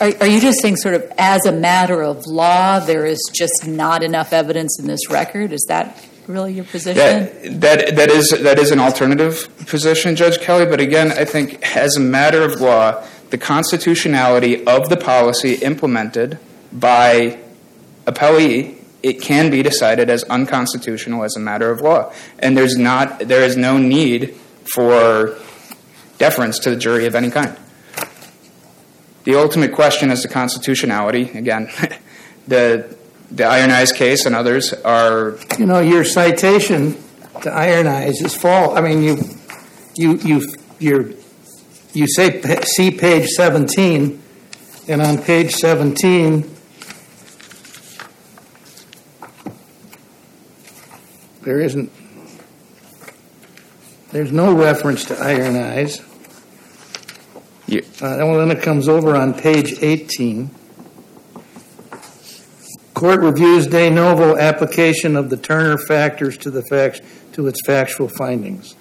Are, 0.00 0.12
are 0.20 0.26
you 0.26 0.40
just 0.40 0.60
saying, 0.60 0.76
sort 0.76 0.94
of, 0.94 1.12
as 1.16 1.46
a 1.46 1.52
matter 1.52 2.02
of 2.02 2.24
law, 2.26 2.80
there 2.80 3.06
is 3.06 3.20
just 3.32 3.66
not 3.66 4.02
enough 4.02 4.32
evidence 4.32 4.78
in 4.80 4.86
this 4.86 5.08
record? 5.10 5.52
Is 5.52 5.64
that 5.68 6.07
really 6.28 6.52
your 6.52 6.64
position? 6.64 6.96
That, 6.96 7.60
that, 7.60 7.96
that, 7.96 8.10
is, 8.10 8.30
that 8.30 8.58
is 8.58 8.70
an 8.70 8.78
alternative 8.78 9.48
position, 9.66 10.14
Judge 10.14 10.38
Kelly, 10.38 10.66
but 10.66 10.80
again, 10.80 11.10
I 11.12 11.24
think 11.24 11.76
as 11.76 11.96
a 11.96 12.00
matter 12.00 12.42
of 12.42 12.60
law, 12.60 13.04
the 13.30 13.38
constitutionality 13.38 14.64
of 14.66 14.88
the 14.88 14.96
policy 14.96 15.54
implemented 15.54 16.38
by 16.72 17.38
appellee, 18.06 18.76
it 19.02 19.20
can 19.20 19.50
be 19.50 19.62
decided 19.62 20.10
as 20.10 20.24
unconstitutional 20.24 21.24
as 21.24 21.36
a 21.36 21.40
matter 21.40 21.70
of 21.70 21.80
law. 21.80 22.12
And 22.38 22.56
there's 22.56 22.76
not, 22.76 23.20
there 23.20 23.42
is 23.42 23.56
no 23.56 23.78
need 23.78 24.34
for 24.74 25.38
deference 26.18 26.58
to 26.60 26.70
the 26.70 26.76
jury 26.76 27.06
of 27.06 27.14
any 27.14 27.30
kind. 27.30 27.56
The 29.24 29.34
ultimate 29.34 29.72
question 29.72 30.10
is 30.10 30.22
the 30.22 30.28
constitutionality. 30.28 31.30
Again, 31.30 31.70
the, 32.48 32.96
the 33.30 33.44
Iron 33.44 33.70
Eyes 33.70 33.92
case 33.92 34.26
and 34.26 34.34
others 34.34 34.72
are 34.72 35.38
You 35.58 35.66
know, 35.66 35.80
your 35.80 36.04
citation 36.04 36.96
to 37.42 37.50
Iron 37.52 37.86
Eyes 37.86 38.20
is 38.22 38.34
false. 38.34 38.76
I 38.76 38.80
mean, 38.80 39.02
you, 39.02 39.16
you, 39.96 40.16
you, 40.18 40.54
you're, 40.78 41.10
you 41.92 42.06
say, 42.08 42.40
see 42.64 42.90
page 42.90 43.28
17, 43.28 44.22
and 44.88 45.02
on 45.02 45.18
page 45.18 45.54
17, 45.54 46.56
there 51.42 51.60
isn't, 51.60 51.90
There's 54.10 54.32
no 54.32 54.54
reference 54.54 55.04
to 55.06 55.18
Iron 55.18 55.56
Eyes. 55.56 56.00
You- 57.66 57.82
Uh, 58.00 58.16
well, 58.24 58.38
then 58.38 58.50
it 58.56 58.62
comes 58.62 58.88
over 58.88 59.14
on 59.14 59.34
page 59.34 59.74
18. 59.82 60.50
Court 62.98 63.20
reviews 63.20 63.66
de 63.66 63.90
novo 63.90 64.36
application 64.36 65.16
of 65.16 65.30
the 65.30 65.36
Turner 65.36 65.78
factors 65.78 66.36
to 66.38 66.50
the 66.50 66.62
facts, 66.62 67.00
to 67.32 67.46
its 67.46 67.60
factual 67.64 68.08
findings. 68.08 68.74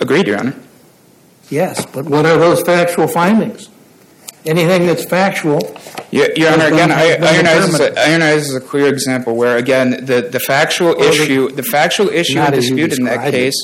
Agreed, 0.00 0.26
Your 0.26 0.38
Honor. 0.38 0.54
Yes, 1.50 1.84
but 1.86 2.04
what 2.06 2.24
are 2.24 2.38
those 2.38 2.62
factual 2.62 3.08
findings? 3.08 3.68
Anything 4.44 4.86
that's 4.86 5.04
factual, 5.04 5.60
Your, 6.10 6.28
Your 6.34 6.52
Honor, 6.52 6.66
again, 6.66 6.88
been- 6.88 6.92
I- 6.92 7.04
has 7.04 7.18
been 7.18 7.46
Iron 7.46 7.46
Eyes 7.46 7.68
is 7.74 7.80
a, 7.80 8.08
Iron 8.08 8.22
is 8.22 8.54
a 8.54 8.60
clear 8.60 8.88
example 8.88 9.36
where, 9.36 9.56
again, 9.56 10.04
the, 10.04 10.22
the 10.22 10.40
factual 10.40 10.94
the- 10.96 11.08
issue, 11.08 11.50
the 11.50 11.62
factual 11.62 12.08
issue 12.08 12.38
and 12.38 12.54
dispute 12.54 12.98
in 12.98 13.04
that 13.04 13.30
describe 13.30 13.34
it. 13.34 13.54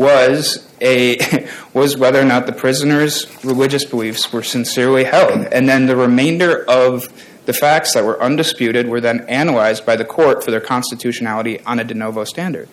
Was 0.00 0.66
a 0.80 1.46
was 1.74 1.96
whether 1.96 2.20
or 2.20 2.24
not 2.24 2.46
the 2.46 2.52
prisoner's 2.52 3.26
religious 3.44 3.84
beliefs 3.84 4.32
were 4.32 4.42
sincerely 4.42 5.04
held, 5.04 5.46
and 5.52 5.68
then 5.68 5.86
the 5.86 5.96
remainder 5.96 6.64
of 6.68 7.08
the 7.44 7.52
facts 7.52 7.94
that 7.94 8.04
were 8.04 8.20
undisputed 8.22 8.88
were 8.88 9.00
then 9.00 9.20
analyzed 9.28 9.84
by 9.84 9.96
the 9.96 10.04
court 10.04 10.42
for 10.44 10.50
their 10.50 10.60
constitutionality 10.60 11.60
on 11.64 11.78
a 11.78 11.84
de 11.84 11.94
novo 11.94 12.24
standard. 12.24 12.68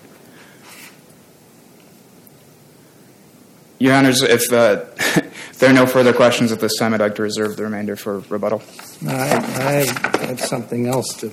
Your 3.79 3.93
Honors, 3.93 4.23
if, 4.23 4.51
uh, 4.51 4.85
if 4.97 5.59
there 5.59 5.69
are 5.69 5.73
no 5.73 5.85
further 5.85 6.11
questions 6.11 6.51
at 6.51 6.59
this 6.59 6.77
time, 6.77 6.95
I'd 6.95 6.99
like 6.99 7.15
to 7.15 7.21
reserve 7.21 7.57
the 7.57 7.63
remainder 7.63 7.95
for 7.95 8.19
rebuttal. 8.21 8.63
I, 9.07 9.85
I 10.21 10.25
have 10.25 10.41
something 10.41 10.87
else 10.87 11.13
to, 11.17 11.29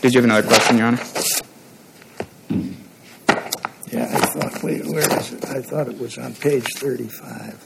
Did 0.00 0.12
you 0.14 0.20
have 0.20 0.24
another 0.24 0.46
question, 0.46 0.78
Your 0.78 0.86
Honor? 0.88 1.00
Yeah, 3.94 4.10
I 4.12 4.26
thought, 4.26 4.62
wait, 4.62 4.84
where 4.86 5.18
is 5.18 5.32
it? 5.32 5.44
I 5.44 5.62
thought 5.62 5.86
it 5.86 5.98
was 5.98 6.18
on 6.18 6.34
page 6.34 6.66
35. 6.76 7.58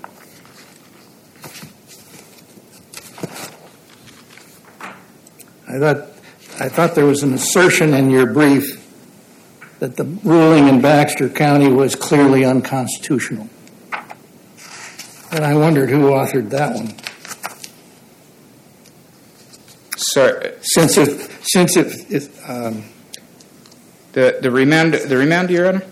I 5.68 5.78
thought, 5.78 6.08
I 6.61 6.68
thought 6.68 6.94
there 6.94 7.06
was 7.06 7.23
an 7.23 7.32
assertion 7.32 7.94
in 7.94 8.11
your 8.11 8.26
brief 8.26 8.85
that 9.78 9.97
the 9.97 10.04
ruling 10.04 10.68
in 10.68 10.82
Baxter 10.82 11.30
County 11.30 11.68
was 11.68 11.94
clearly 11.94 12.44
unconstitutional. 12.44 13.49
And 15.30 15.44
I 15.44 15.54
wondered 15.54 15.88
who 15.88 16.11
authored 16.11 16.50
that 16.50 16.75
one. 16.75 16.94
Sorry, 19.97 20.54
Since 20.61 20.97
it, 20.97 21.30
since 21.42 21.76
it, 21.76 22.11
it 22.11 22.30
um, 22.47 22.85
the, 24.12 24.38
the 24.42 24.50
remand, 24.50 24.94
the 24.94 25.16
remand, 25.16 25.50
Your 25.50 25.68
Honor? 25.68 25.85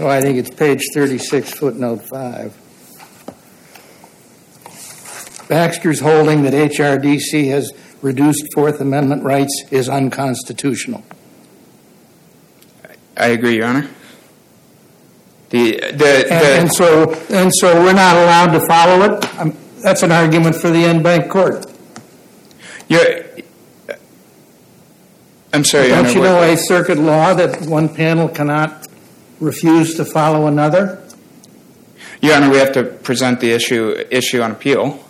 Oh, 0.00 0.06
I 0.06 0.20
think 0.20 0.38
it's 0.38 0.50
page 0.50 0.80
36, 0.94 1.54
footnote 1.54 2.02
5. 2.08 2.56
Baxter's 5.48 5.98
holding 5.98 6.42
that 6.44 6.52
HRDC 6.52 7.48
has 7.48 7.72
reduced 8.00 8.46
Fourth 8.54 8.80
Amendment 8.80 9.24
rights 9.24 9.64
is 9.72 9.88
unconstitutional. 9.88 11.02
I 13.16 13.26
agree, 13.28 13.56
Your 13.56 13.66
Honor. 13.66 13.88
The, 15.50 15.72
the, 15.72 15.80
And, 15.80 15.96
the, 15.96 16.60
and 16.60 16.72
so, 16.72 17.12
and 17.30 17.52
so 17.52 17.82
we're 17.82 17.92
not 17.92 18.14
allowed 18.14 18.52
to 18.52 18.64
follow 18.68 19.02
it? 19.02 19.38
Um, 19.40 19.56
That's 19.82 20.04
an 20.04 20.12
argument 20.12 20.54
for 20.54 20.70
the 20.70 20.84
en 20.84 21.02
banc 21.02 21.28
court. 21.28 21.66
you're, 22.86 23.24
I'm 25.52 25.64
sorry, 25.64 25.88
Your 25.88 26.02
Don't 26.04 26.14
you 26.14 26.22
know 26.22 26.40
a 26.40 26.56
circuit 26.56 26.98
law 26.98 27.34
that 27.34 27.62
one 27.62 27.88
panel 27.92 28.28
cannot 28.28 28.87
refuse 29.40 29.94
to 29.96 30.04
follow 30.04 30.46
another? 30.46 31.02
Your 32.20 32.34
Honor, 32.34 32.50
we 32.50 32.56
have 32.58 32.72
to 32.72 32.84
present 32.84 33.40
the 33.40 33.50
issue, 33.52 33.94
issue 34.10 34.40
on 34.40 34.50
appeal. 34.50 35.04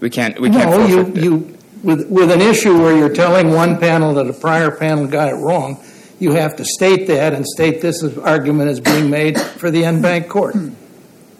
We 0.00 0.08
can't, 0.10 0.40
we 0.40 0.50
can't 0.50 0.70
No, 0.70 0.86
you, 0.86 1.12
you, 1.14 1.58
with, 1.82 2.08
with 2.08 2.30
an 2.30 2.40
issue 2.40 2.78
where 2.80 2.96
you're 2.96 3.12
telling 3.14 3.50
one 3.52 3.78
panel 3.78 4.14
that 4.14 4.26
a 4.26 4.32
prior 4.32 4.70
panel 4.70 5.06
got 5.06 5.28
it 5.28 5.34
wrong, 5.36 5.82
you 6.18 6.32
have 6.32 6.56
to 6.56 6.64
state 6.64 7.06
that 7.08 7.34
and 7.34 7.46
state 7.46 7.80
this 7.80 8.02
is- 8.02 8.16
argument 8.18 8.70
is 8.70 8.80
being 8.80 9.10
made 9.10 9.38
for 9.38 9.70
the 9.70 9.84
en-banc 9.84 10.28
court. 10.28 10.54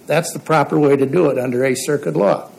That's 0.07 0.33
the 0.33 0.39
proper 0.39 0.79
way 0.79 0.97
to 0.97 1.07
do 1.07 1.31
it 1.31 1.39
under 1.39 1.65
a 1.65 1.75
circuit 1.75 2.17
law. 2.17 2.51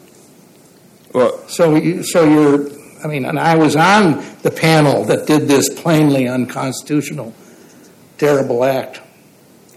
Well, 1.14 1.38
So 1.48 1.76
you, 1.76 2.04
so 2.04 2.24
you're, 2.24 2.70
I 3.04 3.08
mean, 3.08 3.26
and 3.26 3.38
I 3.38 3.56
was 3.56 3.76
on 3.76 4.24
the 4.42 4.52
panel 4.52 5.04
that 5.06 5.28
did 5.28 5.48
this 5.48 5.70
plainly 5.70 6.28
unconstitutional, 6.28 7.34
terrible 8.18 8.64
act. 8.64 9.02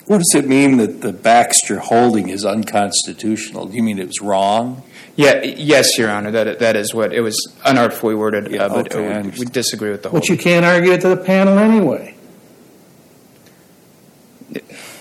What 0.06 0.18
does 0.18 0.34
it 0.34 0.46
mean 0.46 0.76
that 0.78 1.00
the 1.00 1.12
Baxter 1.12 1.78
holding 1.78 2.28
is 2.28 2.44
unconstitutional? 2.44 3.66
Do 3.66 3.76
you 3.76 3.82
mean 3.82 3.98
it 3.98 4.06
was 4.06 4.20
wrong? 4.20 4.82
yeah, 5.16 5.42
yes, 5.42 5.96
Your 5.96 6.10
Honor, 6.10 6.30
that, 6.32 6.58
that 6.58 6.76
is 6.76 6.92
what, 6.92 7.12
it 7.12 7.20
was 7.20 7.36
unartfully 7.64 8.14
worded, 8.14 8.50
Yeah, 8.50 8.64
uh, 8.64 8.68
but 8.68 8.94
okay, 8.94 9.14
I 9.14 9.22
we 9.22 9.44
disagree 9.46 9.90
with 9.90 10.02
the 10.02 10.10
But 10.10 10.28
you 10.28 10.36
can't 10.36 10.64
argue 10.64 10.92
it 10.92 11.00
to 11.02 11.08
the 11.08 11.16
panel 11.16 11.58
anyway. 11.58 12.16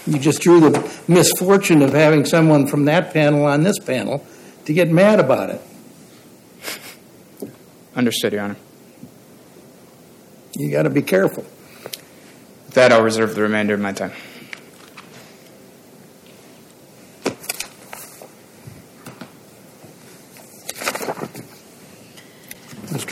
You 0.06 0.20
just 0.20 0.42
drew 0.42 0.60
the 0.60 1.02
misfortune 1.08 1.82
of 1.82 1.94
having 1.94 2.26
someone 2.26 2.68
from 2.68 2.86
that 2.86 3.14
panel 3.14 3.46
on 3.46 3.64
this 3.64 3.80
panel 3.80 4.26
to 4.66 4.74
get 4.74 4.90
mad 4.90 5.20
about 5.20 5.50
it. 5.50 5.62
Understood, 7.96 8.34
Your 8.34 8.44
Honor. 8.44 8.58
You 10.56 10.72
got 10.72 10.84
to 10.84 10.90
be 10.90 11.02
careful. 11.02 11.44
With 11.84 12.74
that, 12.74 12.92
I'll 12.92 13.04
reserve 13.04 13.36
the 13.36 13.42
remainder 13.42 13.74
of 13.74 13.80
my 13.80 13.92
time. 13.94 14.12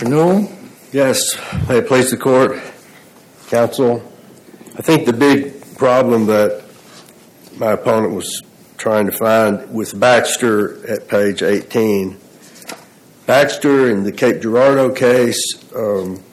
Newell? 0.09 0.51
Yes, 0.91 1.21
may 1.69 1.77
it 1.77 1.87
please 1.87 2.09
the 2.09 2.17
court, 2.17 2.59
counsel. 3.49 4.01
I 4.77 4.81
think 4.81 5.05
the 5.05 5.13
big 5.13 5.77
problem 5.77 6.25
that 6.25 6.63
my 7.57 7.73
opponent 7.73 8.13
was 8.13 8.41
trying 8.77 9.05
to 9.05 9.11
find 9.11 9.71
with 9.73 9.99
Baxter 9.99 10.87
at 10.87 11.07
page 11.07 11.43
18, 11.43 12.17
Baxter 13.27 13.89
in 13.89 14.03
the 14.03 14.11
Cape 14.11 14.41
Girardeau 14.41 14.91
case, 14.91 15.53
um, 15.75 16.23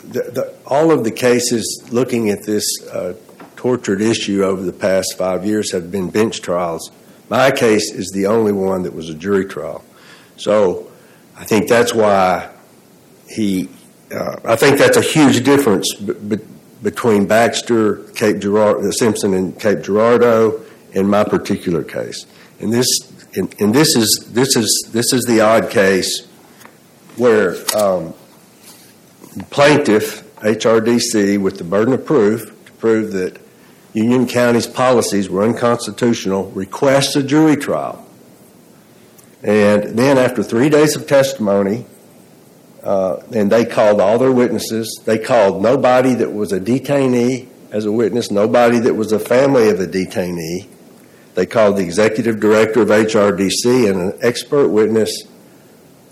the, 0.00 0.22
the, 0.32 0.54
all 0.66 0.90
of 0.90 1.04
the 1.04 1.12
cases 1.12 1.88
looking 1.90 2.30
at 2.30 2.44
this 2.44 2.66
uh, 2.90 3.14
tortured 3.54 4.00
issue 4.00 4.42
over 4.42 4.62
the 4.62 4.72
past 4.72 5.16
five 5.16 5.46
years 5.46 5.70
have 5.72 5.92
been 5.92 6.10
bench 6.10 6.42
trials. 6.42 6.90
My 7.28 7.50
case 7.50 7.92
is 7.92 8.10
the 8.12 8.26
only 8.26 8.52
one 8.52 8.82
that 8.82 8.94
was 8.94 9.08
a 9.08 9.14
jury 9.14 9.44
trial. 9.44 9.84
So 10.36 10.90
I 11.36 11.44
think 11.44 11.68
that's 11.68 11.94
why 11.94 12.50
he 13.28 13.68
uh, 14.12 14.36
I 14.44 14.56
think 14.56 14.78
that's 14.78 14.96
a 14.96 15.02
huge 15.02 15.44
difference 15.44 15.94
b- 15.94 16.14
b- 16.14 16.44
between 16.82 17.26
Baxter, 17.26 17.96
Cape 18.14 18.38
Girardeau, 18.38 18.90
Simpson, 18.90 19.34
and 19.34 19.58
Cape 19.58 19.82
Girardeau, 19.82 20.60
in 20.92 21.08
my 21.08 21.24
particular 21.24 21.82
case. 21.82 22.26
And 22.60 22.72
this, 22.72 22.86
and, 23.36 23.54
and 23.60 23.74
this 23.74 23.94
is 23.96 24.30
this 24.30 24.56
is 24.56 24.88
this 24.92 25.12
is 25.12 25.24
the 25.24 25.40
odd 25.40 25.70
case 25.70 26.26
where 27.16 27.56
um, 27.76 28.14
plaintiff 29.50 30.24
HRDC, 30.36 31.40
with 31.40 31.58
the 31.58 31.64
burden 31.64 31.92
of 31.94 32.06
proof 32.06 32.46
to 32.66 32.72
prove 32.72 33.12
that 33.12 33.38
Union 33.92 34.26
County's 34.26 34.66
policies 34.66 35.28
were 35.28 35.42
unconstitutional, 35.42 36.50
requests 36.52 37.16
a 37.16 37.22
jury 37.22 37.56
trial. 37.56 38.06
And 39.42 39.98
then, 39.98 40.16
after 40.16 40.42
three 40.42 40.68
days 40.68 40.96
of 40.96 41.06
testimony, 41.06 41.86
uh, 42.88 43.22
and 43.34 43.52
they 43.52 43.66
called 43.66 44.00
all 44.00 44.18
their 44.18 44.32
witnesses. 44.32 45.02
They 45.04 45.18
called 45.18 45.62
nobody 45.62 46.14
that 46.14 46.32
was 46.32 46.52
a 46.52 46.58
detainee 46.58 47.46
as 47.70 47.84
a 47.84 47.92
witness, 47.92 48.30
nobody 48.30 48.78
that 48.78 48.94
was 48.94 49.12
a 49.12 49.18
family 49.18 49.68
of 49.68 49.78
a 49.78 49.86
detainee. 49.86 50.66
They 51.34 51.44
called 51.44 51.76
the 51.76 51.82
executive 51.82 52.40
director 52.40 52.80
of 52.80 52.88
HRDC 52.88 53.90
and 53.90 54.00
an 54.00 54.18
expert 54.22 54.68
witness 54.68 55.24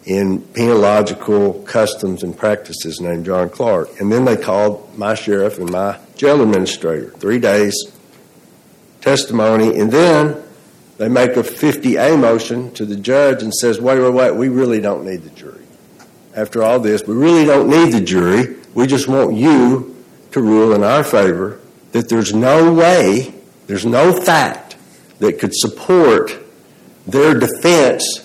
in 0.04 0.42
penological 0.42 1.64
customs 1.64 2.22
and 2.22 2.36
practices 2.36 3.00
named 3.00 3.24
John 3.24 3.48
Clark. 3.48 3.98
And 3.98 4.12
then 4.12 4.26
they 4.26 4.36
called 4.36 4.98
my 4.98 5.14
sheriff 5.14 5.56
and 5.56 5.70
my 5.72 5.98
jail 6.14 6.42
administrator. 6.42 7.08
Three 7.12 7.38
days 7.38 7.90
testimony, 9.00 9.80
and 9.80 9.90
then 9.90 10.42
they 10.98 11.08
make 11.08 11.36
a 11.38 11.42
50A 11.42 12.20
motion 12.20 12.70
to 12.74 12.84
the 12.84 12.96
judge 12.96 13.42
and 13.42 13.54
says, 13.54 13.80
wait, 13.80 13.98
wait, 13.98 14.12
wait, 14.12 14.34
we 14.34 14.48
really 14.50 14.80
don't 14.82 15.06
need 15.06 15.22
the 15.22 15.30
jury 15.30 15.65
after 16.36 16.62
all 16.62 16.78
this, 16.78 17.02
we 17.06 17.14
really 17.14 17.44
don't 17.44 17.68
need 17.68 17.92
the 17.92 18.00
jury. 18.00 18.56
We 18.74 18.86
just 18.86 19.08
want 19.08 19.36
you 19.36 19.96
to 20.32 20.40
rule 20.42 20.74
in 20.74 20.84
our 20.84 21.02
favor 21.02 21.60
that 21.92 22.08
there's 22.08 22.34
no 22.34 22.72
way, 22.72 23.34
there's 23.66 23.86
no 23.86 24.12
fact 24.12 24.76
that 25.18 25.38
could 25.40 25.54
support 25.54 26.38
their 27.06 27.38
defense 27.38 28.20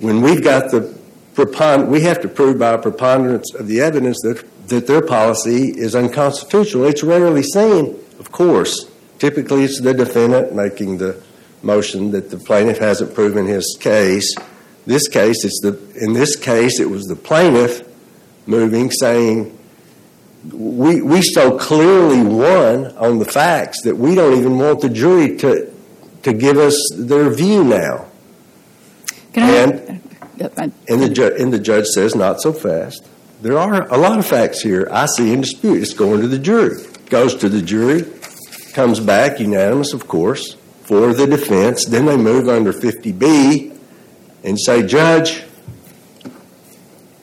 when 0.00 0.22
we've 0.22 0.42
got 0.42 0.70
the 0.70 0.98
prepon- 1.34 1.88
we 1.88 2.00
have 2.00 2.20
to 2.22 2.28
prove 2.28 2.58
by 2.58 2.76
preponderance 2.78 3.54
of 3.54 3.66
the 3.68 3.80
evidence 3.80 4.20
that 4.22 4.44
that 4.68 4.86
their 4.86 5.02
policy 5.02 5.68
is 5.68 5.94
unconstitutional. 5.94 6.84
It's 6.84 7.02
rarely 7.02 7.42
seen, 7.42 7.96
of 8.18 8.32
course. 8.32 8.90
Typically, 9.18 9.64
it's 9.64 9.80
the 9.80 9.94
defendant 9.94 10.54
making 10.54 10.98
the 10.98 11.22
motion 11.62 12.10
that 12.10 12.30
the 12.30 12.36
plaintiff 12.36 12.78
hasn't 12.78 13.14
proven 13.14 13.46
his 13.46 13.76
case. 13.80 14.34
This 14.86 15.08
case, 15.08 15.44
it's 15.44 15.60
the 15.62 15.78
in 15.96 16.12
this 16.12 16.36
case, 16.36 16.78
it 16.80 16.88
was 16.90 17.04
the 17.04 17.16
plaintiff 17.16 17.82
moving, 18.46 18.90
saying, 18.90 19.56
"We 20.52 21.02
we 21.02 21.22
so 21.22 21.58
clearly 21.58 22.22
won 22.22 22.86
on 22.96 23.18
the 23.18 23.24
facts 23.24 23.82
that 23.82 23.96
we 23.96 24.14
don't 24.14 24.38
even 24.38 24.58
want 24.58 24.80
the 24.80 24.88
jury 24.88 25.36
to 25.38 25.68
to 26.22 26.32
give 26.32 26.56
us 26.56 26.76
their 26.96 27.30
view 27.30 27.64
now." 27.64 28.06
Can 29.32 29.42
I? 29.42 29.50
And- 29.56 30.00
I- 30.58 30.70
And 30.88 31.00
the, 31.02 31.08
ju- 31.08 31.34
and 31.38 31.50
the 31.52 31.58
judge 31.58 31.86
says, 31.86 32.14
not 32.14 32.42
so 32.42 32.52
fast. 32.52 33.02
There 33.40 33.56
are 33.58 33.88
a 33.92 33.96
lot 33.96 34.18
of 34.18 34.26
facts 34.26 34.60
here 34.60 34.86
I 34.92 35.06
see 35.06 35.32
in 35.32 35.40
dispute. 35.40 35.80
It's 35.82 35.94
going 35.94 36.20
to 36.20 36.28
the 36.28 36.38
jury. 36.38 36.76
Goes 37.08 37.34
to 37.36 37.48
the 37.48 37.62
jury, 37.62 38.04
comes 38.74 39.00
back 39.00 39.40
unanimous, 39.40 39.94
of 39.94 40.06
course, 40.08 40.56
for 40.84 41.14
the 41.14 41.26
defense. 41.26 41.86
Then 41.86 42.04
they 42.04 42.16
move 42.18 42.48
under 42.50 42.72
50B 42.72 43.75
and 44.46 44.58
say, 44.58 44.86
Judge, 44.86 45.42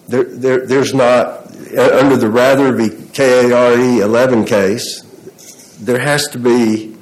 there, 0.10 0.26
there, 0.26 0.68
there's 0.68 0.94
not, 0.94 1.48
uh, 1.76 2.00
under 2.00 2.18
the 2.18 2.30
Rather 2.30 2.74
v. 2.74 2.90
KARE 3.14 4.02
11 4.02 4.44
case, 4.44 5.02
there 5.80 6.00
has 6.00 6.28
to 6.28 6.38
be, 6.38 6.98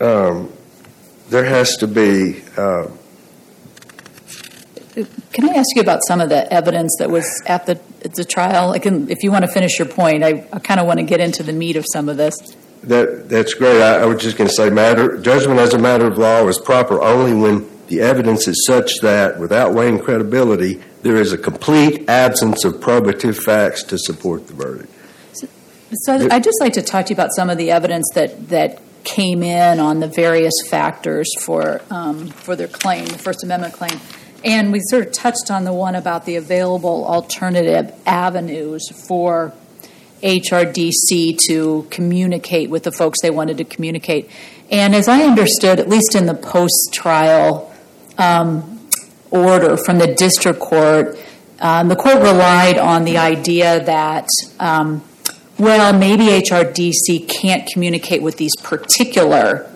um, 0.00 0.52
there 1.30 1.44
has 1.44 1.76
to 1.78 1.88
be, 1.88 2.44
uh, 2.56 2.86
Can 5.32 5.50
I 5.50 5.54
ask 5.54 5.66
you 5.74 5.82
about 5.82 6.00
some 6.06 6.20
of 6.20 6.28
the 6.28 6.50
evidence 6.52 6.94
that 7.00 7.10
was 7.10 7.26
at 7.46 7.66
the, 7.66 7.80
at 8.04 8.14
the 8.14 8.24
trial? 8.24 8.70
I 8.70 8.78
can, 8.78 9.10
if 9.10 9.24
you 9.24 9.32
want 9.32 9.44
to 9.44 9.50
finish 9.50 9.80
your 9.80 9.88
point, 9.88 10.22
I, 10.22 10.46
I 10.52 10.60
kind 10.60 10.78
of 10.78 10.86
want 10.86 11.00
to 11.00 11.04
get 11.04 11.18
into 11.18 11.42
the 11.42 11.52
meat 11.52 11.74
of 11.74 11.84
some 11.92 12.08
of 12.08 12.16
this. 12.16 12.36
That, 12.84 13.28
that's 13.28 13.54
great. 13.54 13.80
I, 13.80 14.02
I 14.02 14.04
was 14.04 14.22
just 14.22 14.36
going 14.36 14.48
to 14.48 14.54
say, 14.54 14.70
matter, 14.70 15.18
judgment 15.18 15.58
as 15.58 15.74
a 15.74 15.78
matter 15.78 16.06
of 16.06 16.18
law 16.18 16.46
is 16.46 16.58
proper 16.58 17.02
only 17.02 17.34
when 17.34 17.73
the 17.88 18.00
evidence 18.00 18.48
is 18.48 18.64
such 18.66 19.00
that, 19.02 19.38
without 19.38 19.74
weighing 19.74 19.98
credibility, 19.98 20.82
there 21.02 21.16
is 21.16 21.32
a 21.32 21.38
complete 21.38 22.08
absence 22.08 22.64
of 22.64 22.74
probative 22.74 23.42
facts 23.42 23.82
to 23.84 23.98
support 23.98 24.46
the 24.46 24.54
verdict. 24.54 24.90
So 25.92 26.28
I'd 26.30 26.42
just 26.42 26.60
like 26.60 26.72
to 26.74 26.82
talk 26.82 27.06
to 27.06 27.10
you 27.10 27.14
about 27.14 27.30
some 27.36 27.50
of 27.50 27.58
the 27.58 27.70
evidence 27.70 28.10
that, 28.14 28.48
that 28.48 28.80
came 29.04 29.42
in 29.42 29.78
on 29.78 30.00
the 30.00 30.08
various 30.08 30.54
factors 30.66 31.30
for, 31.42 31.82
um, 31.90 32.28
for 32.28 32.56
their 32.56 32.68
claim, 32.68 33.06
the 33.06 33.18
First 33.18 33.44
Amendment 33.44 33.74
claim. 33.74 34.00
And 34.42 34.72
we 34.72 34.80
sort 34.80 35.06
of 35.06 35.12
touched 35.12 35.50
on 35.50 35.64
the 35.64 35.72
one 35.72 35.94
about 35.94 36.26
the 36.26 36.36
available 36.36 37.06
alternative 37.06 37.94
avenues 38.06 38.90
for 39.06 39.52
HRDC 40.22 41.38
to 41.48 41.86
communicate 41.90 42.70
with 42.70 42.82
the 42.82 42.92
folks 42.92 43.20
they 43.20 43.30
wanted 43.30 43.58
to 43.58 43.64
communicate. 43.64 44.30
And 44.70 44.94
as 44.94 45.06
I 45.06 45.22
understood, 45.22 45.78
at 45.80 45.88
least 45.88 46.14
in 46.14 46.26
the 46.26 46.34
post-trial 46.34 47.70
um, 47.70 47.73
order 49.30 49.76
from 49.76 49.98
the 49.98 50.14
district 50.16 50.60
court, 50.60 51.18
um, 51.60 51.88
the 51.88 51.96
court 51.96 52.16
relied 52.16 52.78
on 52.78 53.04
the 53.04 53.18
idea 53.18 53.84
that 53.84 54.28
um, 54.58 55.02
well, 55.58 55.96
maybe 55.96 56.24
HRDC 56.24 57.28
can't 57.28 57.66
communicate 57.72 58.22
with 58.22 58.36
these 58.38 58.56
particular 58.56 59.70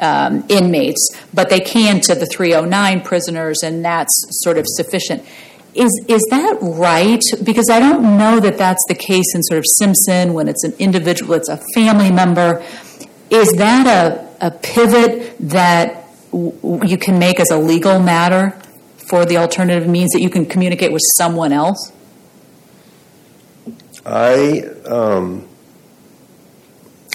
um, 0.00 0.44
inmates, 0.48 1.08
but 1.32 1.50
they 1.50 1.60
can 1.60 2.00
to 2.02 2.14
the 2.14 2.26
309 2.26 3.00
prisoners, 3.02 3.62
and 3.62 3.84
that's 3.84 4.12
sort 4.42 4.58
of 4.58 4.64
sufficient. 4.66 5.24
Is 5.74 6.04
is 6.08 6.22
that 6.30 6.58
right? 6.60 7.22
Because 7.42 7.68
I 7.70 7.80
don't 7.80 8.16
know 8.16 8.40
that 8.40 8.58
that's 8.58 8.84
the 8.88 8.94
case 8.94 9.34
in 9.34 9.42
sort 9.42 9.58
of 9.58 9.64
Simpson 9.78 10.32
when 10.32 10.48
it's 10.48 10.64
an 10.64 10.72
individual, 10.78 11.34
it's 11.34 11.48
a 11.48 11.60
family 11.74 12.10
member. 12.10 12.64
Is 13.30 13.50
that 13.52 13.86
a, 14.40 14.50
pivot 14.50 15.36
that 15.40 16.03
you 16.34 16.98
can 16.98 17.18
make 17.18 17.38
as 17.38 17.50
a 17.50 17.58
legal 17.58 18.00
matter 18.00 18.58
for 19.08 19.24
the 19.24 19.36
alternative 19.36 19.88
means 19.88 20.10
that 20.12 20.20
you 20.20 20.30
can 20.30 20.46
communicate 20.46 20.92
with 20.92 21.02
someone 21.16 21.52
else? 21.52 21.92
I, 24.04 24.64
um, 24.86 25.48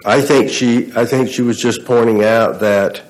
I 0.05 0.21
think 0.21 0.49
she, 0.49 0.91
I 0.95 1.05
think 1.05 1.29
she 1.29 1.41
was 1.41 1.61
just 1.61 1.85
pointing 1.85 2.23
out 2.23 2.61
that 2.61 3.01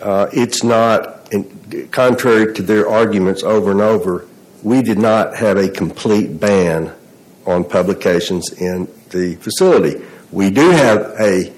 uh, 0.00 0.28
it's 0.32 0.64
not, 0.64 1.32
in, 1.32 1.88
contrary 1.90 2.54
to 2.54 2.62
their 2.62 2.88
arguments 2.88 3.42
over 3.42 3.70
and 3.70 3.80
over, 3.80 4.26
we 4.62 4.80
did 4.82 4.98
not 4.98 5.36
have 5.36 5.58
a 5.58 5.68
complete 5.68 6.40
ban 6.40 6.92
on 7.46 7.64
publications 7.64 8.50
in 8.52 8.88
the 9.10 9.36
facility. 9.36 10.02
We 10.32 10.50
do 10.50 10.70
have 10.70 11.14
a 11.20 11.52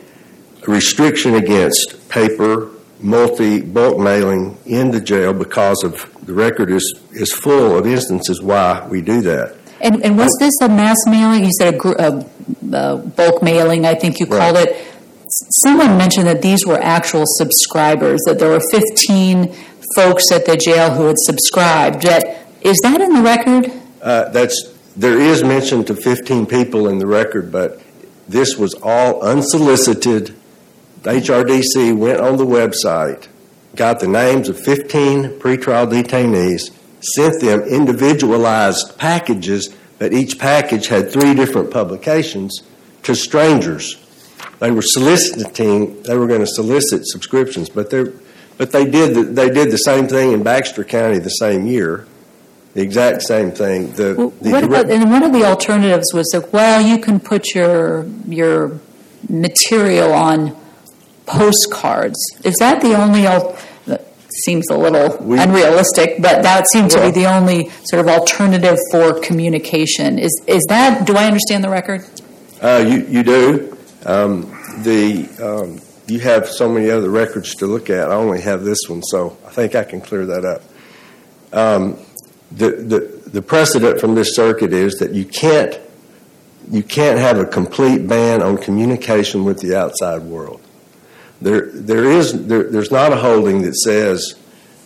restriction 0.67 1.37
against 1.37 2.09
paper, 2.09 2.71
multi 3.07 3.61
bulk 3.63 3.99
mailing 3.99 4.59
in 4.67 4.91
the 4.91 5.01
jail 5.01 5.33
because 5.33 5.83
of 5.85 6.11
the 6.27 6.35
record 6.35 6.71
is, 6.71 7.01
is 7.13 7.33
full 7.33 7.79
of 7.79 7.87
instances 7.87 8.43
why 8.43 8.87
we 8.91 9.01
do 9.01 9.23
that. 9.23 9.55
And, 9.81 10.05
and 10.05 10.17
was 10.19 10.35
this 10.41 10.55
a 10.63 10.69
mass 10.69 10.97
mailing? 11.07 11.45
You 11.45 11.51
said 11.59 11.75
a, 11.75 11.77
gr- 11.77 11.93
a, 11.99 12.27
a 12.73 12.97
bulk 12.97 13.43
mailing, 13.43 13.87
I 13.87 13.95
think 13.95 14.19
you 14.19 14.27
called 14.27 14.57
Right. 14.57 14.69
it. 14.69 14.87
Someone 15.65 15.99
mentioned 15.99 16.27
that 16.27 16.41
these 16.43 16.65
were 16.67 16.79
actual 16.79 17.25
subscribers, 17.27 18.21
that 18.27 18.39
there 18.39 18.49
were 18.49 18.63
15 18.71 19.53
folks 19.95 20.25
at 20.33 20.47
the 20.47 20.57
jail 20.57 20.91
who 20.95 21.07
had 21.07 21.17
subscribed. 21.19 22.03
That, 22.03 22.47
is 22.63 22.79
that 22.83 23.01
in 23.01 23.13
the 23.13 23.23
record? 23.23 23.71
Uh, 24.01 24.29
that's 24.31 24.73
there 24.97 25.19
is 25.19 25.43
mention 25.43 25.85
to 25.85 25.95
15 25.95 26.47
people 26.47 26.89
in 26.89 26.99
the 26.99 27.07
record, 27.07 27.53
but 27.53 27.83
this 28.29 28.57
was 28.57 28.75
all 28.83 29.21
unsolicited. 29.23 30.35
The 31.07 31.13
HRDC 31.13 31.97
went 31.97 32.19
on 32.19 32.37
the 32.37 32.45
website, 32.45 33.29
got 33.77 34.01
the 34.01 34.09
names 34.09 34.49
of 34.49 34.59
15 34.59 35.39
pretrial 35.39 35.89
detainees, 35.89 36.73
sent 37.01 37.41
them 37.41 37.61
individualized 37.61 38.99
packages, 38.99 39.73
but 40.01 40.13
each 40.13 40.37
package 40.41 40.89
had 40.89 41.13
three 41.13 41.33
different 41.33 41.71
publications 41.71 42.65
to 43.05 43.15
strangers. 43.15 44.05
They 44.59 44.73
were 44.73 44.83
soliciting. 44.83 46.03
They 46.03 46.17
were 46.17 46.27
going 46.27 46.41
to 46.41 46.47
solicit 46.49 47.07
subscriptions, 47.07 47.69
but 47.69 47.91
they 47.91 48.07
but 48.59 48.73
they 48.73 48.85
did 48.85 49.15
the, 49.15 49.23
they 49.23 49.49
did 49.49 49.71
the 49.71 49.79
same 49.79 50.09
thing 50.09 50.33
in 50.33 50.43
Baxter 50.43 50.83
County 50.83 51.21
the 51.21 51.29
same 51.29 51.69
year. 51.69 52.05
The 52.75 52.83
exact 52.83 53.23
same 53.23 53.53
thing. 53.53 53.93
The, 53.93 54.17
Well, 54.19 54.31
the 54.41 54.51
What 54.51 54.65
about, 54.65 54.91
and 54.91 55.09
one 55.09 55.23
of 55.23 55.33
the 55.33 55.45
alternatives 55.45 56.13
was 56.13 56.27
that, 56.33 56.53
well, 56.53 56.85
you 56.85 56.99
can 56.99 57.21
put 57.21 57.55
your, 57.55 58.07
your 58.27 58.81
material 59.29 60.13
on 60.13 60.57
postcards. 61.27 62.19
Is 62.45 62.55
that 62.61 62.81
the 62.81 62.95
only, 62.95 63.27
al- 63.27 63.57
that 63.87 64.07
seems 64.45 64.69
a 64.71 64.77
little 64.77 65.19
We- 65.21 65.39
unrealistic, 65.39 66.23
but 66.23 66.43
that 66.43 66.65
seemed 66.73 66.91
to 66.93 67.01
be 67.01 67.11
the 67.11 67.27
only 67.27 67.71
sort 67.85 68.01
of 68.01 68.09
alternative 68.09 68.79
for 68.91 69.19
communication. 69.21 70.19
Is, 70.19 70.33
is 70.47 70.65
that, 70.69 71.07
do 71.07 71.17
I 71.17 71.27
understand 71.27 71.63
the 71.65 71.71
record? 71.71 72.05
Uh, 72.63 72.85
you, 72.87 73.07
you 73.07 73.23
do. 73.23 73.77
Um, 74.05 74.43
the, 74.79 75.29
um, 75.43 75.81
you 76.07 76.21
have 76.21 76.49
so 76.49 76.69
many 76.69 76.91
other 76.91 77.11
records 77.11 77.55
to 77.57 77.67
look 77.67 77.91
at. 77.91 78.11
I 78.11 78.15
only 78.15 78.41
have 78.43 78.63
this 78.65 78.79
one, 78.89 79.03
so 79.03 79.37
I 79.47 79.51
think 79.51 79.75
I 79.75 79.85
can 79.85 80.01
clear 80.01 80.27
that 80.27 80.45
up. 80.45 80.63
Um, 81.53 81.99
the, 82.53 82.71
the, 82.71 83.31
the 83.31 83.43
precedent 83.43 84.01
from 84.01 84.15
this 84.15 84.37
circuit 84.37 84.73
is 84.73 84.99
that 85.01 85.13
you 85.13 85.25
can't, 85.25 85.79
you 86.71 86.83
can't 86.83 87.19
have 87.19 87.39
a 87.39 87.45
complete 87.47 88.07
ban 88.07 88.43
on 88.43 88.59
communication 88.59 89.45
with 89.45 89.61
the 89.61 89.75
outside 89.77 90.23
world. 90.23 90.61
There, 91.41 91.67
there 91.71 92.05
is, 92.05 92.47
there, 92.47 92.65
there's 92.65 92.91
not 92.91 93.13
a 93.13 93.17
holding 93.17 93.63
that 93.63 93.75
says 93.77 94.35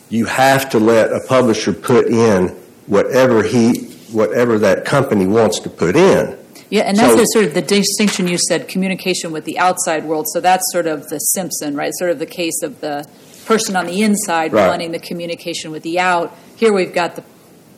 you 0.08 0.26
have 0.26 0.68
to 0.70 0.78
let 0.80 1.12
a 1.12 1.20
publisher 1.28 1.72
put 1.72 2.06
in 2.06 2.48
whatever 2.86 3.42
he, 3.42 3.84
whatever 4.10 4.58
that 4.58 4.84
company 4.84 5.26
wants 5.26 5.60
to 5.60 5.70
put 5.70 5.94
in. 5.94 6.36
Yeah, 6.70 6.82
and 6.82 6.96
that's 6.96 7.12
So- 7.12 7.16
the 7.18 7.24
sort 7.26 7.44
of 7.46 7.54
the 7.54 7.62
distinction 7.62 8.26
you 8.26 8.38
said, 8.38 8.68
communication 8.68 9.32
with 9.32 9.44
the 9.44 9.58
outside 9.58 10.04
world. 10.04 10.26
So 10.32 10.40
that's 10.40 10.64
sort 10.72 10.86
of 10.86 11.08
the 11.08 11.18
Simpson, 11.18 11.76
right? 11.76 11.92
Sort 11.98 12.10
of 12.10 12.18
the 12.18 12.26
case 12.26 12.62
of 12.62 12.80
the 12.80 13.06
person 13.46 13.74
on 13.76 13.86
the 13.86 14.02
inside 14.02 14.52
Right. 14.52 14.68
wanting 14.68 14.92
the 14.92 14.98
communication 15.00 15.70
with 15.72 15.82
the 15.82 15.98
out. 15.98 16.36
Here 16.56 16.72
we've 16.72 16.92
got 16.94 17.16
the 17.16 17.22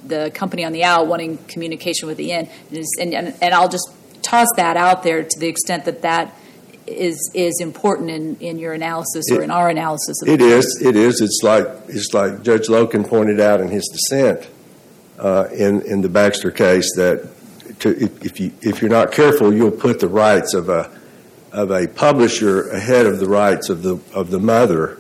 the 0.05 0.33
company 0.35 0.65
on 0.65 0.73
the 0.73 0.83
out 0.83 1.07
wanting 1.07 1.39
communication 1.47 2.09
with 2.09 2.17
the 2.17 2.33
in, 2.33 2.49
and, 2.73 3.15
and, 3.15 3.35
and 3.41 3.55
I'll 3.55 3.69
just 3.69 3.89
toss 4.21 4.49
that 4.57 4.77
out 4.77 5.05
there 5.05 5.23
to 5.23 5.39
the 5.39 5.47
extent 5.47 5.85
that 5.85 6.03
that 6.03 6.37
is 6.93 7.31
is 7.35 7.61
important 7.61 8.11
in, 8.11 8.37
in 8.37 8.59
your 8.59 8.73
analysis 8.73 9.25
or 9.31 9.41
It- 9.41 9.45
in 9.45 9.51
our 9.51 9.69
analysis. 9.69 10.21
Of 10.23 10.29
the 10.29 10.35
It 10.35 10.41
is. 10.41 10.81
It 10.83 10.97
is. 10.97 11.21
It's 11.21 11.41
like 11.43 11.67
it's 11.89 12.13
like 12.15 12.43
Judge 12.43 12.69
Loken 12.69 13.07
pointed 13.09 13.41
out 13.41 13.61
in 13.61 13.69
his 13.69 13.87
dissent 13.89 14.49
uh, 15.19 15.49
in 15.53 15.83
in 15.83 16.01
the 16.03 16.09
Baxter 16.09 16.51
case 16.51 16.89
that 16.97 17.29
to, 17.81 17.91
if, 17.91 18.25
if 18.25 18.41
you 18.41 18.53
if 18.63 18.81
you're 18.81 18.91
not 18.91 19.13
careful, 19.13 19.53
you'll 19.53 19.71
put 19.71 20.01
the 20.01 20.09
rights 20.09 20.55
of 20.55 20.69
a 20.69 20.91
of 21.53 21.71
a 21.71 21.87
publisher 21.87 22.69
ahead 22.71 23.07
of 23.07 23.19
the 23.21 23.27
rights 23.29 23.69
of 23.69 23.83
the 23.83 23.99
of 24.15 24.31
the 24.31 24.39
mother 24.41 24.99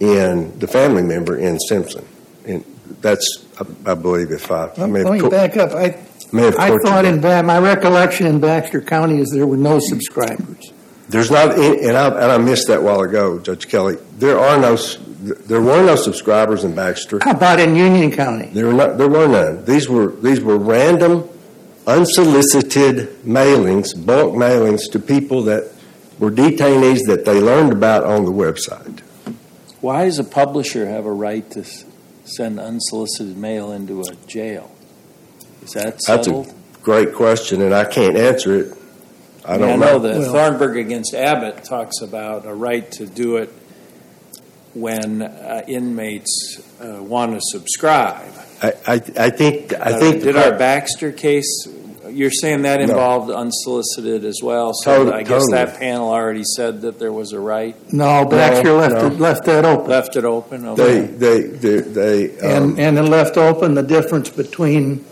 in 0.00 0.58
the 0.58 0.66
family 0.66 1.02
member 1.02 1.36
in 1.36 1.58
Simpson. 1.60 2.04
And 2.46 2.64
that's 3.00 3.44
I, 3.60 3.92
I 3.92 3.94
believe 3.94 4.30
if 4.30 4.50
I, 4.50 4.70
I 4.78 4.86
may 4.86 5.02
Let 5.04 5.12
me 5.12 5.20
co- 5.20 5.30
back 5.30 5.56
up. 5.56 5.72
I, 5.72 6.00
May 6.32 6.42
have 6.46 6.56
I 6.56 6.76
thought 6.78 7.04
in, 7.04 7.20
Ba- 7.20 7.44
my 7.44 7.58
recollection 7.60 8.26
in 8.26 8.40
Baxter 8.40 8.80
County 8.80 9.20
is 9.20 9.30
there 9.32 9.46
were 9.46 9.56
no 9.56 9.78
subscribers. 9.78 10.72
There's 11.08 11.30
not, 11.30 11.58
any- 11.58 11.86
and 11.86 11.96
I, 11.96 12.06
and 12.08 12.32
I 12.32 12.38
missed 12.38 12.68
that 12.68 12.82
while 12.82 13.00
ago, 13.00 13.38
Judge 13.38 13.68
Kelly. 13.68 13.96
There 14.18 14.38
are 14.38 14.58
no, 14.58 14.76
there 14.76 15.60
were 15.60 15.84
no 15.84 15.96
subscribers 15.96 16.64
in 16.64 16.74
Baxter. 16.74 17.18
How 17.22 17.32
about 17.32 17.60
in 17.60 17.76
Union 17.76 18.10
County? 18.10 18.46
There 18.52 18.66
were 18.66 18.72
not, 18.72 18.98
there 18.98 19.08
were 19.08 19.28
none. 19.28 19.64
These 19.64 19.88
were, 19.88 20.08
these 20.08 20.40
were 20.40 20.56
random, 20.56 21.28
unsolicited 21.86 23.22
mailings, 23.24 23.94
bulk 23.94 24.34
mailings 24.34 24.90
to 24.92 24.98
people 24.98 25.42
that 25.42 25.70
were 26.18 26.30
detainees 26.30 27.00
that 27.06 27.24
they 27.24 27.40
learned 27.40 27.72
about 27.72 28.04
on 28.04 28.24
the 28.24 28.30
website. 28.30 29.00
Why 29.80 30.04
does 30.04 30.18
a 30.18 30.24
publisher 30.24 30.88
have 30.88 31.04
a 31.04 31.12
right 31.12 31.48
to 31.50 31.64
send 32.24 32.58
unsolicited 32.58 33.36
mail 33.36 33.72
into 33.72 34.00
a 34.00 34.14
jail? 34.26 34.70
Is 35.62 35.72
that 35.72 36.00
That's 36.06 36.26
a 36.28 36.46
great 36.82 37.14
question, 37.14 37.60
and 37.60 37.74
I 37.74 37.84
can't 37.84 38.16
answer 38.16 38.54
it. 38.54 38.78
I 39.46 39.58
don't 39.58 39.78
know 39.80 39.86
know. 39.94 39.98
that 40.00 40.18
Well- 40.18 40.32
Thornburgh 40.32 40.76
against 40.78 41.14
Abbott 41.14 41.64
talks 41.64 42.00
about 42.00 42.46
a 42.46 42.54
right 42.54 42.90
to 42.92 43.06
do 43.06 43.36
it 43.36 43.52
when 44.74 45.22
uh, 45.22 45.62
inmates 45.68 46.60
uh, 46.80 47.02
want 47.02 47.32
to 47.32 47.40
subscribe. 47.42 48.32
I, 48.62 48.72
I, 48.86 48.94
I 49.18 49.30
think, 49.30 49.72
I 49.74 49.92
Uh, 49.92 49.98
think. 50.00 50.22
Did 50.22 50.36
our 50.36 50.56
Baxter 50.56 51.12
case, 51.12 51.68
you're 52.08 52.30
saying 52.30 52.62
that 52.62 52.78
No. 52.80 52.84
involved 52.86 53.30
unsolicited 53.30 54.24
as 54.24 54.40
well? 54.42 54.72
So 54.74 55.04
Tot- 55.04 55.14
I 55.14 55.22
guess 55.22 55.44
that 55.50 55.78
panel 55.78 56.08
already 56.08 56.42
said 56.44 56.80
that 56.82 56.98
there 56.98 57.12
was 57.12 57.32
a 57.32 57.38
right, 57.40 57.76
No, 57.92 58.24
Baxter 58.24 58.72
left, 58.72 58.94
no. 58.94 59.06
it- 59.06 59.20
left 59.20 59.44
that 59.44 59.64
open. 59.64 59.90
left 59.90 60.16
it 60.16 60.24
open? 60.24 60.62
They, 60.62 60.70
Okay. 60.70 61.00
they, 61.06 61.40
they, 61.42 61.80
they, 61.80 62.30
And, 62.42 62.64
um, 62.72 62.76
and 62.78 62.98
it 62.98 63.02
left 63.02 63.36
open 63.36 63.74
the 63.74 63.82
difference 63.82 64.28
between, 64.30 65.04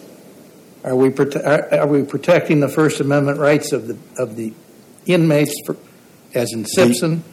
are 0.85 0.97
we, 0.97 1.11
prote- 1.11 1.45
are 1.45 1.81
are 1.81 1.87
we 1.87 2.03
protecting 2.03 2.61
the 2.61 2.69
First 2.69 3.01
Amendment 3.01 3.39
rights 3.39 3.73
of 3.73 3.89
the, 3.89 3.97
of 4.19 4.37
the 4.37 4.53
inmates, 5.07 5.55
for- 5.67 5.77
as 6.35 6.53
in 6.53 6.65
Simpson? 6.67 7.25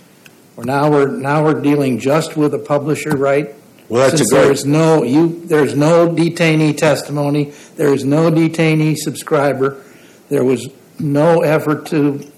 Or 0.57 0.65
now 0.65 0.91
we're, 0.91 1.07
now 1.07 1.43
we're 1.43 1.61
dealing 1.61 1.99
just 1.99 2.35
with 2.35 2.53
a 2.53 2.59
publisher 2.59 3.15
right? 3.15 3.55
well, 3.87 4.03
that's 4.03 4.13
a 4.13 4.17
Since 4.19 4.31
great, 4.31 4.43
there's 4.43 4.65
no, 4.65 5.03
you, 5.03 5.45
there's 5.45 5.75
no 5.75 6.09
detainee 6.09 6.77
testimony, 6.77 7.53
there 7.75 7.93
is 7.93 8.05
no 8.05 8.29
detainee 8.29 8.95
subscriber, 8.95 9.83
there 10.29 10.43
was 10.43 10.69
no 10.99 11.41
effort 11.41 11.87
to 11.87 12.29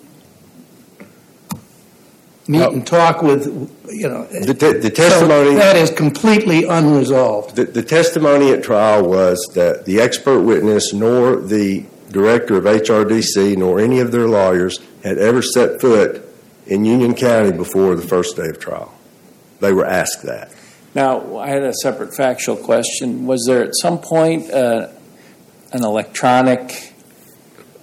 meet 2.48 2.62
and 2.64 2.86
talk 2.86 3.22
with, 3.22 3.46
you 3.90 4.08
know. 4.08 4.26
the, 4.26 4.54
te- 4.54 4.78
the 4.80 4.84
So 4.84 4.90
testimony. 4.90 5.56
That 5.56 5.76
is 5.76 5.90
completely 5.92 6.66
unresolved. 6.66 7.56
The, 7.56 7.66
the 7.66 7.84
testimony 7.84 8.52
at 8.52 8.64
trial 8.64 9.08
was 9.08 9.40
that 9.56 9.86
the 9.86 10.00
expert 10.00 10.42
witness 10.42 10.94
nor 10.94 11.38
the 11.38 11.86
director 12.10 12.58
of 12.58 12.66
HRDC 12.66 13.58
nor 13.58 13.80
any 13.80 14.00
of 14.00 14.12
their 14.12 14.28
lawyers 14.28 14.80
had 15.04 15.18
ever 15.18 15.42
set 15.42 15.80
foot 15.80 16.28
in 16.68 16.86
Union 16.86 17.14
County 17.16 17.52
before 17.52 17.96
the 17.96 18.02
first 18.02 18.36
day 18.36 18.48
of 18.48 18.60
trial. 18.60 18.94
They 19.60 19.74
were 19.74 19.86
asked 19.86 20.24
that. 20.24 20.52
Now, 20.94 21.38
I 21.38 21.48
had 21.48 21.64
a 21.64 21.74
separate 21.74 22.14
factual 22.16 22.58
question. 22.58 23.26
Was 23.26 23.46
there 23.48 23.64
at 23.64 23.76
some 23.76 24.00
point 24.00 24.52
uh, 24.52 24.90
an 25.72 25.84
electronic 25.86 26.91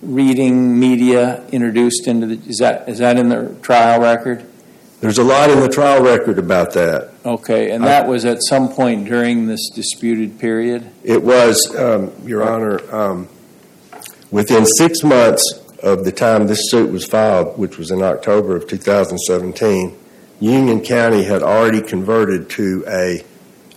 reading 0.03 0.79
media 0.79 1.45
introduced 1.49 2.07
into 2.07 2.27
the, 2.27 2.49
is 2.49 2.59
that, 2.59 2.89
is 2.89 2.99
that 2.99 3.17
in 3.17 3.29
the 3.29 3.55
trial 3.63 4.01
record? 4.01 4.45
There's 5.01 5.19
a 5.19 5.25
lot 5.25 5.51
in 5.51 5.61
the 5.61 5.69
trial 5.69 6.03
record 6.03 6.39
about 6.39 6.73
that. 6.73 7.13
Okay, 7.25 7.71
and 7.71 7.85
that 7.85 8.09
was 8.09 8.25
at 8.25 8.43
some 8.43 8.69
point 8.69 9.07
during 9.07 9.47
this 9.47 9.71
disputed 9.71 10.41
period? 10.41 10.91
It 11.05 11.23
was, 11.23 11.75
um, 11.77 12.13
Your 12.25 12.49
Honor, 12.49 12.95
um, 12.95 13.29
within 14.31 14.67
six 14.67 15.05
months 15.05 15.63
of 15.83 16.05
the 16.05 16.11
time 16.11 16.49
this 16.49 16.71
suit 16.71 16.91
was 16.91 17.05
filed, 17.05 17.59
which 17.59 17.79
was 17.79 17.93
in 17.93 18.03
October 18.03 18.57
of 18.57 18.67
2017, 18.67 19.97
Union 20.41 20.81
County 20.81 21.25
had 21.25 21.43
already 21.43 21.81
converted 21.81 22.51
to 22.51 22.85
a 22.89 23.25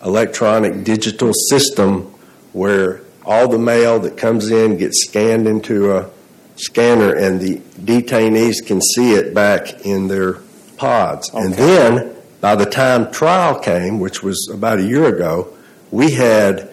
electronic 0.03 0.83
digital 0.83 1.33
system 1.49 2.13
where 2.53 3.01
all 3.25 3.47
the 3.47 3.59
mail 3.59 3.99
that 3.99 4.17
comes 4.17 4.49
in 4.49 4.77
gets 4.77 5.05
scanned 5.05 5.47
into 5.47 5.91
a 5.95 6.09
scanner 6.55 7.13
and 7.13 7.39
the 7.39 7.57
detainees 7.79 8.65
can 8.65 8.81
see 8.81 9.13
it 9.13 9.33
back 9.33 9.85
in 9.85 10.07
their 10.07 10.39
pods. 10.77 11.29
And 11.33 11.53
then, 11.53 12.15
by 12.39 12.55
the 12.55 12.65
time 12.65 13.11
trial 13.11 13.59
came, 13.59 13.99
which 13.99 14.23
was 14.23 14.49
about 14.51 14.79
a 14.79 14.83
year 14.83 15.05
ago, 15.05 15.55
we 15.91 16.11
had 16.11 16.69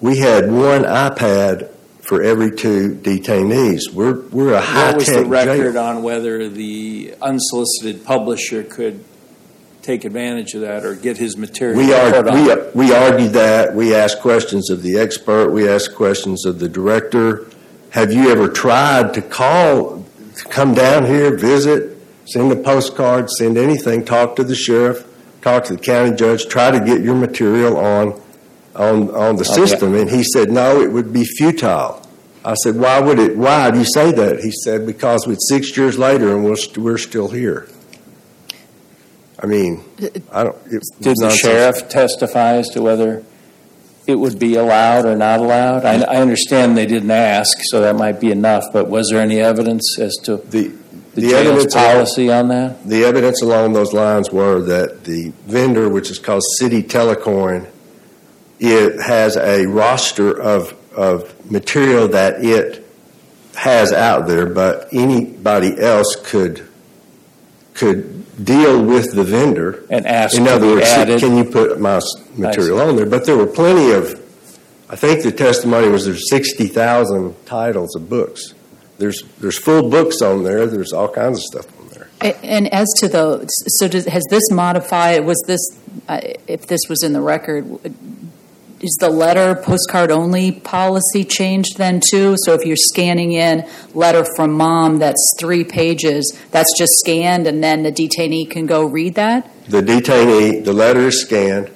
we 0.00 0.18
had 0.18 0.50
one 0.50 0.82
iPad 0.82 1.70
for 2.02 2.22
every 2.22 2.54
two 2.54 2.94
detainees. 2.94 3.92
We're 3.92 4.20
we're 4.28 4.54
a 4.54 4.60
high 4.60 4.88
What 4.88 4.96
was 4.96 5.06
tech 5.06 5.24
the 5.24 5.26
record 5.26 5.74
jail. 5.74 5.82
on 5.82 6.02
whether 6.02 6.48
the 6.48 7.14
unsolicited 7.20 8.04
publisher 8.04 8.62
could 8.62 9.04
take 9.88 10.04
advantage 10.04 10.52
of 10.54 10.60
that 10.60 10.84
or 10.84 10.94
get 10.94 11.16
his 11.16 11.34
material 11.38 11.78
We, 11.78 11.86
put 11.86 12.14
ar- 12.14 12.28
on? 12.28 12.72
we, 12.74 12.86
we 12.88 12.94
argued 12.94 13.32
that. 13.32 13.74
We 13.74 13.94
asked 13.94 14.20
questions 14.20 14.68
of 14.68 14.82
the 14.82 14.98
expert. 14.98 15.50
We 15.50 15.66
asked 15.66 15.94
questions 15.94 16.44
of 16.44 16.58
the 16.58 16.68
director. 16.68 17.46
Have 17.90 18.12
you 18.12 18.30
ever 18.30 18.48
tried 18.48 19.14
to 19.14 19.22
call, 19.22 20.04
to 20.36 20.44
come 20.50 20.74
down 20.74 21.06
here, 21.06 21.34
visit, 21.38 21.96
send 22.26 22.52
a 22.52 22.56
postcard, 22.56 23.30
send 23.30 23.56
anything, 23.56 24.04
talk 24.04 24.36
to 24.36 24.44
the 24.44 24.54
sheriff, 24.54 25.06
talk 25.40 25.64
to 25.64 25.76
the 25.76 25.80
county 25.80 26.14
judge, 26.14 26.48
try 26.48 26.70
to 26.70 26.80
get 26.84 27.00
your 27.00 27.14
material 27.14 27.78
on, 27.78 28.20
on, 28.76 29.08
on 29.14 29.36
the 29.36 29.44
Okay. 29.50 29.54
system? 29.66 29.94
And 29.94 30.10
he 30.10 30.22
said, 30.22 30.50
no, 30.50 30.82
it 30.82 30.92
would 30.92 31.14
be 31.14 31.24
futile. 31.24 32.06
I 32.44 32.52
said, 32.62 32.76
why 32.76 33.00
would 33.00 33.18
it, 33.18 33.38
why 33.38 33.70
do 33.70 33.78
you 33.78 33.86
say 33.86 34.12
that? 34.12 34.40
He 34.40 34.50
said, 34.50 34.84
because 34.84 35.26
it's 35.26 35.48
six 35.48 35.74
years 35.78 35.98
later 35.98 36.34
and 36.36 36.44
we're, 36.44 36.56
st- 36.56 36.76
we're 36.76 36.98
still 36.98 37.28
here. 37.28 37.68
I 39.40 39.46
mean, 39.46 39.84
I 40.32 40.44
don't. 40.44 40.56
it 40.66 40.82
Did 41.00 41.16
the 41.16 41.30
sheriff 41.30 41.88
testify 41.88 42.54
as 42.54 42.68
to 42.70 42.82
whether 42.82 43.24
it 44.06 44.16
would 44.16 44.38
be 44.38 44.56
allowed 44.56 45.04
or 45.04 45.16
not 45.16 45.38
allowed? 45.38 45.84
I, 45.84 46.00
I 46.02 46.16
understand 46.16 46.76
they 46.76 46.86
didn't 46.86 47.10
ask, 47.10 47.58
so 47.70 47.80
that 47.82 47.94
might 47.94 48.20
be 48.20 48.32
enough, 48.32 48.64
but 48.72 48.88
was 48.88 49.10
there 49.10 49.20
any 49.20 49.38
evidence 49.38 49.98
as 49.98 50.16
to 50.24 50.38
The, 50.38 50.68
the, 51.14 51.20
the 51.20 51.34
evidence, 51.34 51.74
policy 51.74 52.30
on 52.32 52.48
that? 52.48 52.84
the 52.88 53.04
evidence 53.04 53.42
along 53.42 53.74
those 53.74 53.92
lines 53.92 54.32
were 54.32 54.60
that 54.62 55.04
the 55.04 55.32
vendor, 55.46 55.88
which 55.88 56.10
is 56.10 56.18
called 56.18 56.42
City 56.58 56.82
Telecoin, 56.82 57.70
it 58.58 59.00
has 59.00 59.36
a 59.36 59.66
roster 59.66 60.40
of, 60.40 60.74
of 60.96 61.48
material 61.50 62.08
that 62.08 62.44
it 62.44 62.84
has 63.54 63.92
out 63.92 64.26
there, 64.26 64.46
but 64.46 64.88
anybody 64.92 65.80
else 65.80 66.16
could 66.16 66.66
could 67.74 68.17
deal 68.42 68.82
with 68.82 69.14
the 69.14 69.24
vendor. 69.24 69.84
And 69.90 70.06
ask 70.06 70.36
In 70.36 70.46
other 70.48 70.66
words, 70.66 70.86
added? 70.86 71.20
can 71.20 71.36
you 71.36 71.44
put 71.44 71.80
my 71.80 72.00
material 72.36 72.80
on 72.80 72.96
there? 72.96 73.06
But 73.06 73.26
there 73.26 73.36
were 73.36 73.46
plenty 73.46 73.92
of, 73.92 74.12
I 74.88 74.96
think 74.96 75.22
the 75.22 75.32
testimony 75.32 75.88
was 75.88 76.04
there's 76.06 76.28
60,000 76.30 77.46
titles 77.46 77.94
of 77.96 78.08
books. 78.08 78.54
There's, 78.98 79.22
there's 79.40 79.58
full 79.58 79.90
books 79.90 80.22
on 80.22 80.42
there. 80.44 80.66
There's 80.66 80.92
all 80.92 81.08
kinds 81.08 81.38
of 81.38 81.44
stuff 81.44 81.80
on 81.80 81.88
there. 81.88 82.08
A- 82.20 82.44
And 82.44 82.72
as 82.72 82.88
to 82.98 83.08
the, 83.08 83.46
so 83.46 83.86
does, 83.88 84.06
has 84.06 84.24
this 84.30 84.50
modified, 84.50 85.24
was 85.24 85.42
this, 85.46 85.60
uh, 86.08 86.20
if 86.46 86.66
this 86.66 86.80
was 86.88 87.02
in 87.02 87.12
the 87.12 87.20
record, 87.20 87.64
is 88.80 88.96
the 89.00 89.10
letter 89.10 89.54
postcard 89.54 90.10
only 90.10 90.52
policy 90.52 91.24
changed 91.24 91.78
then 91.78 92.00
too? 92.10 92.36
So 92.44 92.54
if 92.54 92.64
you're 92.64 92.76
scanning 92.76 93.32
in 93.32 93.68
letter 93.94 94.24
from 94.36 94.52
mom 94.52 94.98
that's 94.98 95.34
three 95.38 95.64
pages, 95.64 96.38
that's 96.50 96.70
just 96.78 96.92
scanned 97.00 97.46
and 97.46 97.62
then 97.62 97.82
the 97.82 97.92
detainee 97.92 98.48
can 98.50 98.66
go 98.66 98.84
read 98.84 99.14
that? 99.14 99.50
The 99.66 99.82
detainee, 99.82 100.64
the 100.64 100.72
letter 100.72 101.08
is 101.08 101.20
scanned. 101.20 101.70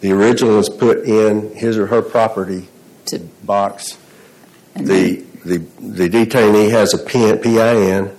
The 0.00 0.12
original 0.12 0.58
is 0.58 0.68
put 0.68 1.04
in 1.04 1.54
his 1.54 1.78
or 1.78 1.86
her 1.86 2.02
property 2.02 2.68
To- 3.06 3.20
box. 3.42 3.96
And 4.74 4.86
The, 4.86 5.24
the, 5.44 5.58
the 5.80 6.08
detainee 6.08 6.70
has 6.70 6.92
a 6.94 6.98
PIN, 6.98 7.38
PIN, 7.38 8.14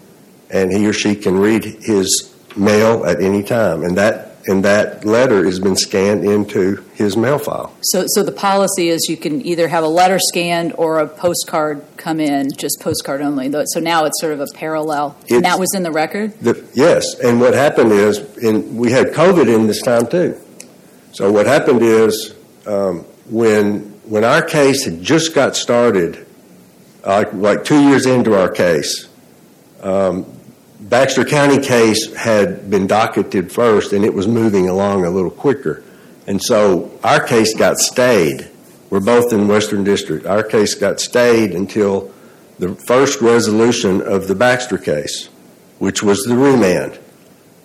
and 0.49 0.71
he 0.71 0.87
or 0.87 0.93
she 0.93 1.15
can 1.15 1.37
read 1.37 1.63
his 1.65 2.33
mail 2.55 3.05
at 3.05 3.21
any 3.21 3.43
time. 3.43 3.83
And 3.83 3.97
that, 3.97 4.24
and 4.47 4.63
that 4.63 5.05
letter 5.05 5.43
has 5.45 5.59
been 5.59 5.75
scanned 5.75 6.23
into 6.23 6.83
his 6.93 7.17
mail 7.17 7.39
file. 7.39 7.75
So, 7.81 8.05
so 8.07 8.23
the 8.23 8.31
policy 8.31 8.89
is 8.89 9.07
you 9.09 9.17
can 9.17 9.45
either 9.45 9.67
have 9.67 9.83
a 9.83 9.87
letter 9.87 10.19
scanned 10.19 10.73
or 10.77 10.99
a 10.99 11.07
postcard 11.07 11.83
come 11.97 12.19
in, 12.19 12.49
just 12.57 12.79
postcard 12.79 13.21
only. 13.21 13.51
So 13.67 13.79
now 13.79 14.05
it's 14.05 14.19
sort 14.21 14.33
of 14.33 14.41
a 14.41 14.47
parallel. 14.53 15.17
And 15.29 15.43
that 15.45 15.59
was 15.59 15.73
in 15.73 15.83
the 15.83 15.91
record? 15.91 16.39
The, 16.39 16.63
yes, 16.73 17.19
and 17.19 17.41
what 17.41 17.53
happened 17.53 17.91
is, 17.91 18.19
in, 18.37 18.77
we 18.77 18.91
had 18.91 19.07
COVID 19.07 19.53
in 19.53 19.67
this 19.67 19.81
time 19.81 20.07
too. 20.07 20.39
So 21.13 21.31
what 21.31 21.47
happened 21.47 21.81
is, 21.81 22.35
um, 22.67 23.05
when 23.29 23.93
when 24.05 24.23
our 24.23 24.41
case 24.41 24.85
had 24.85 25.01
just 25.01 25.33
got 25.33 25.55
started, 25.55 26.27
like 27.05 27.33
like 27.33 27.63
two 27.63 27.81
years 27.89 28.05
into 28.05 28.39
our 28.39 28.49
case, 28.49 29.07
um, 29.81 30.25
Baxter 30.85 31.25
County 31.25 31.59
case 31.59 32.13
had 32.13 32.69
been 32.69 32.85
docketed 32.85 33.51
first, 33.51 33.91
and 33.91 34.05
it 34.05 34.13
was 34.13 34.27
moving 34.27 34.69
along 34.69 35.03
a 35.03 35.09
little 35.09 35.31
quicker, 35.31 35.83
and 36.27 36.39
so 36.41 36.91
our 37.03 37.25
case 37.25 37.55
got 37.55 37.77
stayed 37.77 38.47
We're 38.91 38.99
both 38.99 39.33
in 39.33 39.47
Western 39.47 39.83
District. 39.83 40.25
Our 40.25 40.43
case 40.43 40.75
got 40.75 40.99
stayed 40.99 41.51
until 41.51 42.13
the 42.59 42.75
first 42.75 43.19
resolution 43.19 44.01
of 44.01 44.27
the 44.27 44.35
Baxter 44.35 44.77
case, 44.77 45.27
which 45.79 46.03
was 46.03 46.23
the 46.23 46.37
remand 46.37 46.99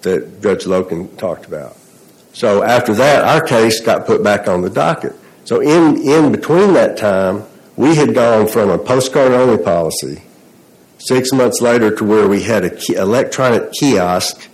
that 0.00 0.40
Judge 0.40 0.64
Loken 0.64 1.14
talked 1.18 1.44
about. 1.44 1.76
So 2.32 2.62
after 2.62 2.94
that, 2.94 3.22
our 3.22 3.46
case 3.46 3.80
got 3.80 4.06
put 4.06 4.24
back 4.24 4.48
on 4.48 4.62
the 4.62 4.70
docket. 4.70 5.14
So 5.44 5.60
in, 5.60 6.00
in 6.00 6.32
between 6.32 6.72
that 6.72 6.96
time, 6.96 7.44
we 7.76 7.94
had 7.94 8.14
gone 8.14 8.48
from 8.48 8.70
a 8.70 8.78
postcard 8.78 9.32
only 9.32 9.62
policy 9.62 10.22
six 11.00 11.32
months 11.32 11.60
later 11.60 11.94
to 11.96 12.04
where 12.04 12.28
we 12.28 12.42
had 12.42 12.64
an 12.64 12.78
electronic 12.96 13.72
kiosk 13.72 14.48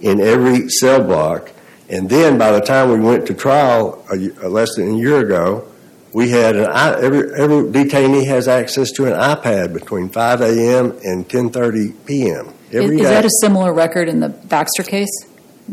in 0.00 0.20
every 0.20 0.68
cell 0.68 1.02
block. 1.02 1.50
And 1.88 2.08
then 2.08 2.38
by 2.38 2.52
the 2.52 2.60
time 2.60 2.90
we 2.90 2.98
went 3.00 3.26
to 3.26 3.34
trial 3.34 4.04
a, 4.10 4.16
a 4.46 4.48
less 4.48 4.74
than 4.76 4.94
a 4.94 4.96
year 4.96 5.20
ago, 5.20 5.68
we 6.14 6.30
had 6.30 6.56
an 6.56 6.66
every 7.02 7.32
every 7.34 7.62
detainee 7.70 8.26
has 8.26 8.46
access 8.48 8.90
to 8.92 9.06
an 9.06 9.12
iPad 9.12 9.72
between 9.72 10.08
5 10.10 10.40
a.m. 10.42 10.92
and 11.04 11.26
10:30 11.28 11.94
p.m. 12.06 12.52
Is, 12.70 12.82
every 12.82 12.96
is 12.96 13.02
day. 13.02 13.08
that 13.14 13.24
a 13.24 13.30
similar 13.40 13.72
record 13.72 14.08
in 14.08 14.20
the 14.20 14.28
Baxter 14.28 14.82
case? 14.82 15.08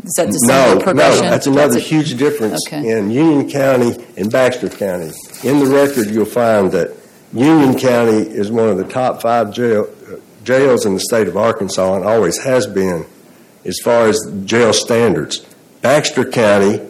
Is 0.04 0.14
that 0.16 0.28
the 0.28 0.38
No, 0.46 0.54
similar 0.54 0.74
no, 0.76 0.80
progression? 0.82 1.24
that's 1.26 1.46
another 1.46 1.76
a- 1.76 1.80
huge 1.80 2.16
difference 2.16 2.58
Okay. 2.68 2.90
in 2.90 3.10
Union 3.10 3.50
County 3.50 4.02
and 4.16 4.30
Baxter 4.30 4.68
County. 4.70 5.10
In 5.44 5.58
the 5.58 5.66
record, 5.66 6.08
you'll 6.08 6.24
find 6.24 6.70
that 6.72 6.94
Union 7.34 7.78
County 7.78 8.22
is 8.22 8.50
one 8.50 8.68
of 8.68 8.78
the 8.78 8.84
top 8.84 9.20
five 9.20 9.52
jail, 9.52 9.88
uh, 9.90 9.99
jails 10.44 10.86
in 10.86 10.94
the 10.94 11.00
state 11.00 11.28
of 11.28 11.36
Arkansas 11.36 11.94
and 11.96 12.04
always 12.04 12.38
has 12.38 12.66
been 12.66 13.06
as 13.64 13.78
far 13.84 14.08
as 14.08 14.18
jail 14.44 14.72
standards. 14.72 15.44
Baxter 15.82 16.24
County 16.24 16.80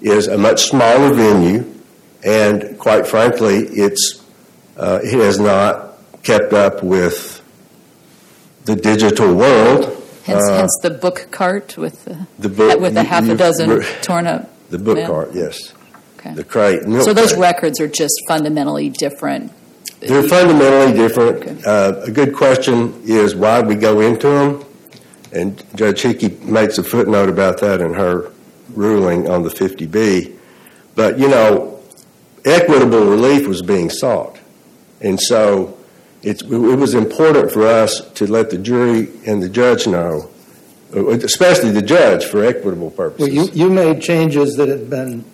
is 0.00 0.26
a 0.28 0.36
much 0.38 0.62
smaller 0.64 1.14
venue, 1.14 1.64
and 2.24 2.78
quite 2.78 3.06
frankly, 3.06 3.58
it's 3.58 4.22
uh, 4.76 5.00
it 5.02 5.18
has 5.18 5.38
not 5.38 5.98
kept 6.22 6.52
up 6.52 6.82
with 6.82 7.40
the 8.64 8.74
digital 8.76 9.34
world. 9.34 9.98
Hence, 10.24 10.48
Uh, 10.48 10.56
hence 10.58 10.78
the 10.82 10.90
book 10.90 11.28
cart 11.30 11.76
with 11.76 12.04
the, 12.04 12.26
the 12.38 12.48
book 12.48 12.80
with 12.80 12.96
a 12.96 13.02
you- 13.02 13.06
half 13.08 13.28
a 13.28 13.34
dozen 13.34 13.82
torn 14.02 14.26
up. 14.26 14.48
The 14.70 14.78
book 14.78 14.96
Yeah. 14.98 15.06
cart, 15.08 15.30
yes. 15.34 15.72
Okay. 16.18 16.32
The 16.34 16.44
crate. 16.44 16.82
So 17.02 17.12
those 17.12 17.32
crate. 17.32 17.40
records 17.40 17.80
are 17.80 17.88
just 17.88 18.14
fundamentally 18.28 18.88
different. 18.88 19.52
They're 20.06 20.28
fundamentally 20.28 20.96
different. 20.96 21.66
Uh, 21.66 22.00
a 22.04 22.10
good 22.10 22.34
question 22.34 23.02
is 23.04 23.34
why 23.34 23.60
we 23.60 23.76
go 23.76 24.00
into 24.00 24.28
them, 24.28 24.64
and 25.32 25.62
Judge 25.76 26.02
Hickey 26.02 26.30
makes 26.42 26.78
a 26.78 26.84
footnote 26.84 27.28
about 27.28 27.60
that 27.60 27.80
in 27.80 27.94
her 27.94 28.32
ruling 28.74 29.30
on 29.30 29.42
the 29.42 29.50
50B. 29.50 30.36
But 30.94 31.18
you 31.18 31.28
know, 31.28 31.80
equitable 32.44 33.06
relief 33.06 33.46
was 33.46 33.62
being 33.62 33.90
sought, 33.90 34.38
and 35.00 35.20
so 35.20 35.78
it's, 36.22 36.42
it 36.42 36.48
was 36.48 36.94
important 36.94 37.50
for 37.50 37.66
us 37.66 38.00
to 38.12 38.26
let 38.26 38.50
the 38.50 38.58
jury 38.58 39.08
and 39.26 39.42
the 39.42 39.48
judge 39.48 39.86
know, 39.86 40.30
uh, 40.94 41.08
especially 41.10 41.70
the 41.70 41.82
judge, 41.82 42.24
for 42.24 42.44
equitable 42.44 42.90
purposes. 42.90 43.34
Well, 43.34 43.46
you, 43.48 43.52
you 43.52 43.70
made 43.70 44.00
changes 44.00 44.56
that 44.56 44.68
had 44.68 44.88
been 44.88 45.24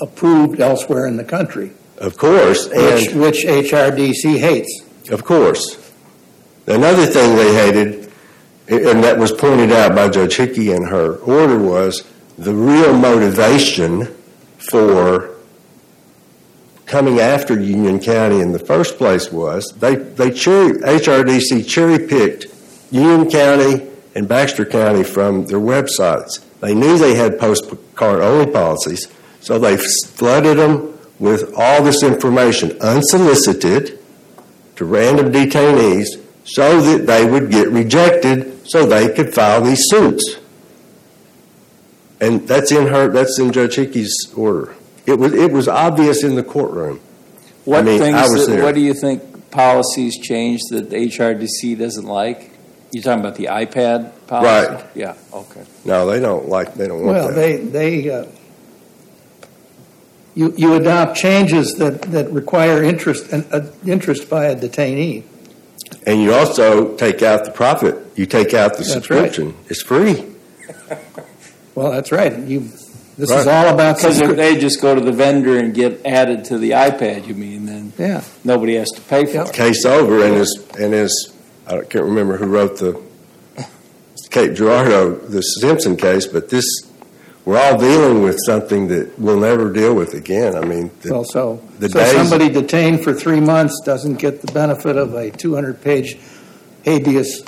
approved 0.00 0.60
elsewhere 0.60 1.06
in 1.06 1.16
the 1.16 1.24
country, 1.24 1.72
of 1.98 2.16
course, 2.16 2.68
which, 2.68 3.14
which 3.14 3.44
HRDC 3.44 4.38
hates. 4.38 4.82
Of 5.10 5.24
course. 5.24 5.92
Another 6.66 7.06
thing 7.06 7.36
they 7.36 7.54
hated, 7.54 8.12
and 8.68 9.04
that 9.04 9.18
was 9.18 9.32
pointed 9.32 9.72
out 9.72 9.94
by 9.94 10.08
Judge 10.08 10.36
Hickey 10.36 10.72
in 10.72 10.84
her 10.84 11.16
order, 11.16 11.58
was 11.58 12.04
the 12.36 12.52
real 12.52 12.92
motivation 12.92 14.06
for 14.58 15.36
coming 16.86 17.18
after 17.18 17.60
Union 17.60 18.00
County 18.00 18.40
in 18.40 18.52
the 18.52 18.58
first 18.58 18.96
place 18.96 19.30
was 19.32 19.72
they, 19.78 19.96
they 19.96 20.30
cherry, 20.30 20.72
HRDC 20.80 21.68
cherry 21.68 22.06
picked 22.06 22.46
Union 22.90 23.28
County 23.28 23.88
and 24.14 24.28
Baxter 24.28 24.64
County 24.64 25.02
from 25.02 25.46
their 25.46 25.58
websites. 25.58 26.42
They 26.60 26.74
knew 26.74 26.96
they 26.96 27.14
had 27.14 27.38
postcard 27.38 28.20
only 28.20 28.50
policies, 28.50 29.08
so 29.40 29.58
they 29.58 29.76
flooded 29.76 30.58
them 30.58 30.95
with 31.18 31.52
all 31.56 31.82
this 31.82 32.02
information 32.02 32.76
unsolicited 32.80 33.98
to 34.76 34.84
random 34.84 35.32
detainees 35.32 36.06
so 36.44 36.80
that 36.82 37.06
they 37.06 37.24
would 37.28 37.50
get 37.50 37.68
rejected 37.70 38.68
so 38.68 38.84
they 38.86 39.12
could 39.14 39.32
file 39.34 39.62
these 39.62 39.82
suits. 39.88 40.36
And 42.20 42.46
that's 42.48 42.72
in 42.72 42.86
her 42.88 43.08
that's 43.08 43.38
in 43.38 43.52
Judge 43.52 43.74
Hickey's 43.76 44.14
order. 44.34 44.74
It 45.06 45.18
was 45.18 45.34
it 45.34 45.52
was 45.52 45.68
obvious 45.68 46.22
in 46.24 46.34
the 46.34 46.42
courtroom. 46.42 47.00
What 47.64 47.80
I 47.80 47.82
mean, 47.82 47.98
things, 47.98 48.16
I 48.16 48.22
was 48.28 48.46
that- 48.46 48.52
there. 48.52 48.62
what 48.64 48.74
do 48.74 48.80
you 48.80 48.94
think 48.94 49.50
policies 49.50 50.18
changed 50.18 50.64
that 50.70 50.90
the 50.90 50.96
HRDC 50.96 51.78
doesn't 51.78 52.06
like? 52.06 52.50
You're 52.92 53.02
talking 53.02 53.20
about 53.20 53.34
the 53.34 53.46
iPad 53.46 54.12
policy? 54.28 54.74
Right. 54.74 54.86
Yeah, 54.94 55.14
okay. 55.32 55.62
No, 55.84 56.06
they 56.06 56.20
don't 56.20 56.48
like 56.48 56.74
they 56.74 56.86
don't 56.86 57.02
want 57.04 57.16
Well, 57.18 57.28
that. 57.28 57.34
they, 57.34 57.56
they, 57.56 58.08
uh, 58.10 58.24
you, 60.36 60.54
you 60.56 60.74
adopt 60.74 61.16
changes 61.16 61.72
that, 61.78 62.02
that 62.12 62.30
require 62.30 62.82
interest, 62.84 63.32
an 63.32 63.44
uh, 63.50 63.66
interest 63.84 64.30
by 64.30 64.44
a 64.46 64.54
detainee. 64.54 65.24
and 66.06 66.22
you 66.22 66.32
also 66.34 66.94
take 66.96 67.22
out 67.22 67.44
the 67.44 67.50
profit. 67.50 67.96
You 68.14 68.26
take 68.26 68.54
out 68.54 68.72
the 68.72 68.78
That's 68.84 68.92
subscription. 68.92 69.54
It's 69.68 69.82
free. 69.82 70.24
Well, 71.74 71.90
that's 71.90 72.10
right. 72.12 72.38
You, 72.38 72.60
this 73.18 73.30
is 73.30 73.46
all 73.46 73.68
about. 73.74 73.96
Because 73.96 74.20
if 74.20 74.36
they 74.36 74.56
just 74.58 74.80
go 74.80 74.94
to 74.94 75.00
the 75.00 75.12
vendor 75.12 75.58
and 75.58 75.74
get 75.74 76.04
added 76.06 76.44
to 76.46 76.58
the 76.58 76.70
iPad, 76.70 77.26
you 77.26 77.34
mean, 77.34 77.66
then 77.66 77.92
Yeah, 77.98 78.22
nobody 78.44 78.76
has 78.76 78.88
to 78.92 79.00
pay 79.02 79.26
for 79.26 79.32
Yep. 79.32 79.46
it. 79.48 79.52
Case 79.54 79.84
over 79.84 80.24
and 80.24 80.34
is 80.36 80.66
and 80.78 80.94
is 80.94 81.32
I 81.66 81.80
can't 81.82 82.04
remember 82.04 82.36
who 82.38 82.46
wrote 82.46 82.78
the 82.78 83.00
Cape 84.30 84.54
Girardeau 84.54 85.14
the 85.16 85.40
Simpson 85.42 85.96
case, 85.96 86.26
but 86.26 86.48
this 86.50 86.64
we're 87.46 87.58
all 87.58 87.78
dealing 87.78 88.22
with 88.22 88.36
something 88.44 88.88
that 88.88 89.18
we'll 89.18 89.38
never 89.40 89.72
deal 89.72 89.94
with 89.94 90.12
again. 90.14 90.54
I 90.56 90.62
mean, 90.62 90.90
the, 91.02 91.12
well, 91.12 91.24
so, 91.24 91.62
the 91.78 91.88
so 91.88 92.00
days- 92.00 92.12
somebody 92.12 92.50
detained 92.52 93.02
for 93.04 93.14
three 93.14 93.40
months 93.40 93.80
doesn't 93.84 94.16
get 94.16 94.42
the 94.42 94.52
benefit 94.52 94.96
of 94.96 95.14
a 95.14 95.30
200-page 95.30 96.18
habeas 96.84 97.44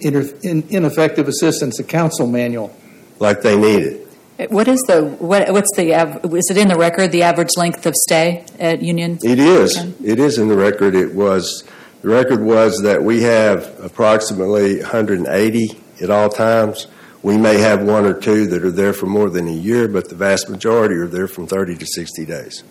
inter- 0.00 0.32
in- 0.42 0.64
ineffective 0.70 1.26
assistance 1.28 1.78
of 1.80 1.88
counsel 1.88 2.26
manual. 2.28 2.74
like 3.18 3.42
they 3.42 3.56
need 3.58 3.82
it. 3.82 4.04
What 4.52 4.68
is 4.68 4.80
the, 4.86 5.02
what, 5.04 5.50
what's 5.52 5.74
the, 5.76 5.90
is 6.36 6.48
it 6.48 6.56
in 6.56 6.68
the 6.68 6.76
record, 6.76 7.10
the 7.10 7.24
average 7.24 7.50
length 7.56 7.84
of 7.86 7.96
stay 7.96 8.44
at 8.60 8.80
Union? 8.82 9.18
It 9.24 9.40
is. 9.40 9.76
Okay. 9.76 9.92
It 10.04 10.20
is 10.20 10.38
in 10.38 10.46
the 10.46 10.56
record. 10.56 10.94
It 10.94 11.12
was, 11.12 11.64
the 12.02 12.08
record 12.08 12.44
was 12.44 12.82
that 12.82 13.02
we 13.02 13.22
have 13.22 13.80
approximately 13.82 14.76
180 14.78 15.80
at 16.00 16.10
all 16.10 16.28
times. 16.28 16.86
We 17.22 17.36
may 17.36 17.58
have 17.58 17.82
one 17.82 18.06
or 18.06 18.14
two 18.14 18.46
that 18.48 18.64
are 18.64 18.70
there 18.70 18.92
for 18.92 19.06
more 19.06 19.28
than 19.28 19.48
a 19.48 19.52
year, 19.52 19.88
but 19.88 20.08
the 20.08 20.14
vast 20.14 20.48
majority 20.48 20.94
are 20.94 21.06
there 21.06 21.26
from 21.26 21.46
30 21.46 21.76
to 21.76 21.86
60 21.86 22.24
days. 22.24 22.62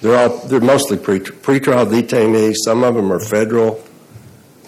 They're 0.00 0.16
all, 0.16 0.38
they're 0.38 0.60
mostly 0.60 0.96
pre- 0.96 1.20
pretrial 1.20 1.86
detainees. 1.86 2.56
Some 2.64 2.82
of 2.82 2.94
them 2.94 3.12
are 3.12 3.20
federal. 3.20 3.84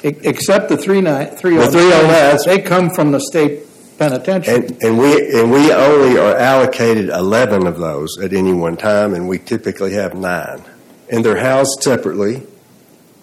Except 0.05 0.69
the 0.69 0.77
three 0.77 1.01
nine, 1.01 1.29
three 1.29 1.57
The 1.57 1.67
309s. 1.67 2.45
They 2.45 2.61
come 2.61 2.91
from 2.91 3.13
the 3.13 3.21
state 3.21 3.63
penitentiary. 3.99 4.55
And, 4.55 4.83
and 4.83 4.99
we, 4.99 5.41
and 5.41 5.51
we 5.51 5.73
only 5.73 6.19
are 6.19 6.37
allocated 6.37 7.09
11 7.09 7.67
of 7.67 7.79
those 7.79 8.19
at 8.21 8.33
any 8.33 8.53
one 8.53 8.77
time, 8.77 9.15
and 9.15 9.29
we 9.29 9.39
typically 9.39 9.93
have 9.93 10.15
nine. 10.15 10.63
And 11.09 11.25
they're 11.25 11.41
housed 11.41 11.83
separately. 11.83 12.47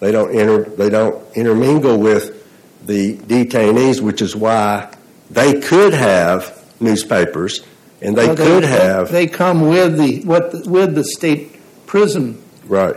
They 0.00 0.10
don't 0.10 0.34
inter, 0.34 0.64
they 0.64 0.88
don't 0.88 1.22
intermingle 1.36 1.98
with 1.98 2.39
the 2.90 3.16
detainees, 3.16 4.00
which 4.00 4.20
is 4.20 4.34
why 4.34 4.92
they 5.30 5.60
could 5.60 5.94
have 5.94 6.58
newspapers 6.80 7.60
and 8.02 8.16
they 8.16 8.26
Well, 8.26 8.36
could 8.36 8.64
have, 8.64 9.10
They 9.12 9.26
come 9.26 9.68
with 9.68 9.96
the, 9.96 10.22
what, 10.24 10.50
the- 10.50 10.68
with 10.68 10.94
the 10.94 11.04
state 11.04 11.56
prison 11.86 12.42
right. 12.66 12.96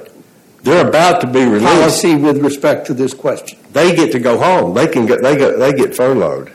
They're 0.63 0.87
about 0.87 1.19
to 1.21 1.27
be 1.27 1.43
released. 1.43 1.65
policy 1.65 2.15
with 2.15 2.37
respect 2.37 2.87
to 2.87 2.93
this 2.93 3.13
question. 3.13 3.59
They 3.73 3.93
get 3.95 4.13
to 4.13 4.19
go 4.19 4.37
home. 4.37 4.73
They 4.73 4.87
can 4.87 5.05
get, 5.05 5.21
they 5.21 5.35
go, 5.35 5.57
they 5.59 5.73
get 5.73 5.93
furloughed. 5.93 6.51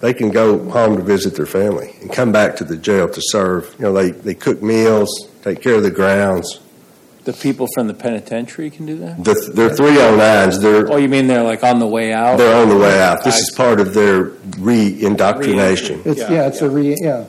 They 0.00 0.12
can 0.12 0.30
go 0.30 0.68
home 0.68 0.96
to 0.96 1.02
visit 1.02 1.36
their 1.36 1.46
family 1.46 1.94
and 2.00 2.12
come 2.12 2.32
back 2.32 2.56
to 2.56 2.64
the 2.64 2.76
jail 2.76 3.08
to 3.08 3.20
serve. 3.22 3.72
You 3.78 3.84
know, 3.84 3.92
they, 3.92 4.10
they 4.10 4.34
cook 4.34 4.60
meals, 4.62 5.28
take 5.42 5.62
care 5.62 5.76
of 5.76 5.84
the 5.84 5.92
grounds. 5.92 6.58
The 7.24 7.32
people 7.32 7.68
from 7.74 7.86
the 7.86 7.94
penitentiary 7.94 8.68
can 8.70 8.84
do 8.84 8.98
that? 8.98 9.22
The, 9.22 9.52
they're 9.54 9.70
309s. 9.70 10.60
They're, 10.60 10.90
Oh, 10.92 10.96
you 10.96 11.08
mean 11.08 11.28
they're 11.28 11.44
like 11.44 11.62
on 11.62 11.78
the 11.78 11.86
way 11.86 12.12
out? 12.12 12.36
they're 12.36 12.60
on 12.60 12.68
the 12.68 12.76
way 12.76 13.00
out. 13.00 13.22
This 13.22 13.38
is 13.38 13.50
part 13.54 13.78
of 13.78 13.94
their 13.94 14.32
re-indoctrination. 14.58 16.02
It's, 16.04 16.18
yeah, 16.20 16.48
it's 16.48 16.60
a 16.62 16.68
re, 16.68 16.96
yeah. 17.00 17.26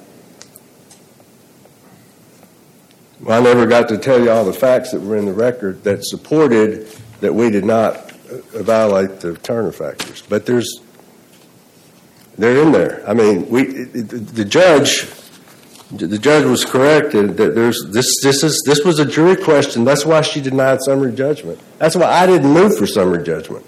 Well, 3.21 3.39
I 3.39 3.43
never 3.43 3.65
got 3.67 3.87
to 3.89 3.97
tell 3.97 4.19
you 4.21 4.31
all 4.31 4.43
the 4.45 4.51
facts 4.53 4.91
that 4.91 5.01
were 5.01 5.15
in 5.15 5.25
the 5.25 5.33
record 5.33 5.83
that 5.83 6.03
supported 6.05 6.87
that 7.21 7.33
we 7.33 7.49
did 7.49 7.63
not 7.63 7.95
uh, 8.55 8.63
violate 8.63 9.19
the 9.21 9.37
Turner 9.37 9.71
factors. 9.71 10.23
But 10.27 10.45
there's, 10.45 10.81
they're 12.37 12.61
in 12.63 12.71
there. 12.71 13.03
I 13.07 13.13
mean, 13.13 13.47
we, 13.47 13.61
it- 13.67 13.95
it- 13.95 14.27
the 14.35 14.43
judge 14.43 15.05
the 15.97 16.17
judge 16.17 16.45
was 16.45 16.65
correct 16.65 17.11
that 17.13 17.37
that 17.37 17.55
there's, 17.55 17.83
this, 17.91 18.07
this 18.23 18.43
is, 18.43 18.61
this 18.65 18.83
was 18.83 18.99
a 18.99 19.05
jury 19.05 19.35
question. 19.35 19.83
That's 19.85 20.05
why 20.05 20.21
she 20.21 20.41
denied 20.41 20.81
summary 20.81 21.13
judgment. 21.13 21.59
That's 21.79 21.95
why 21.95 22.05
I 22.05 22.25
didn't 22.25 22.51
move 22.51 22.77
for 22.77 22.85
summary 22.87 23.23
judgment. 23.23 23.65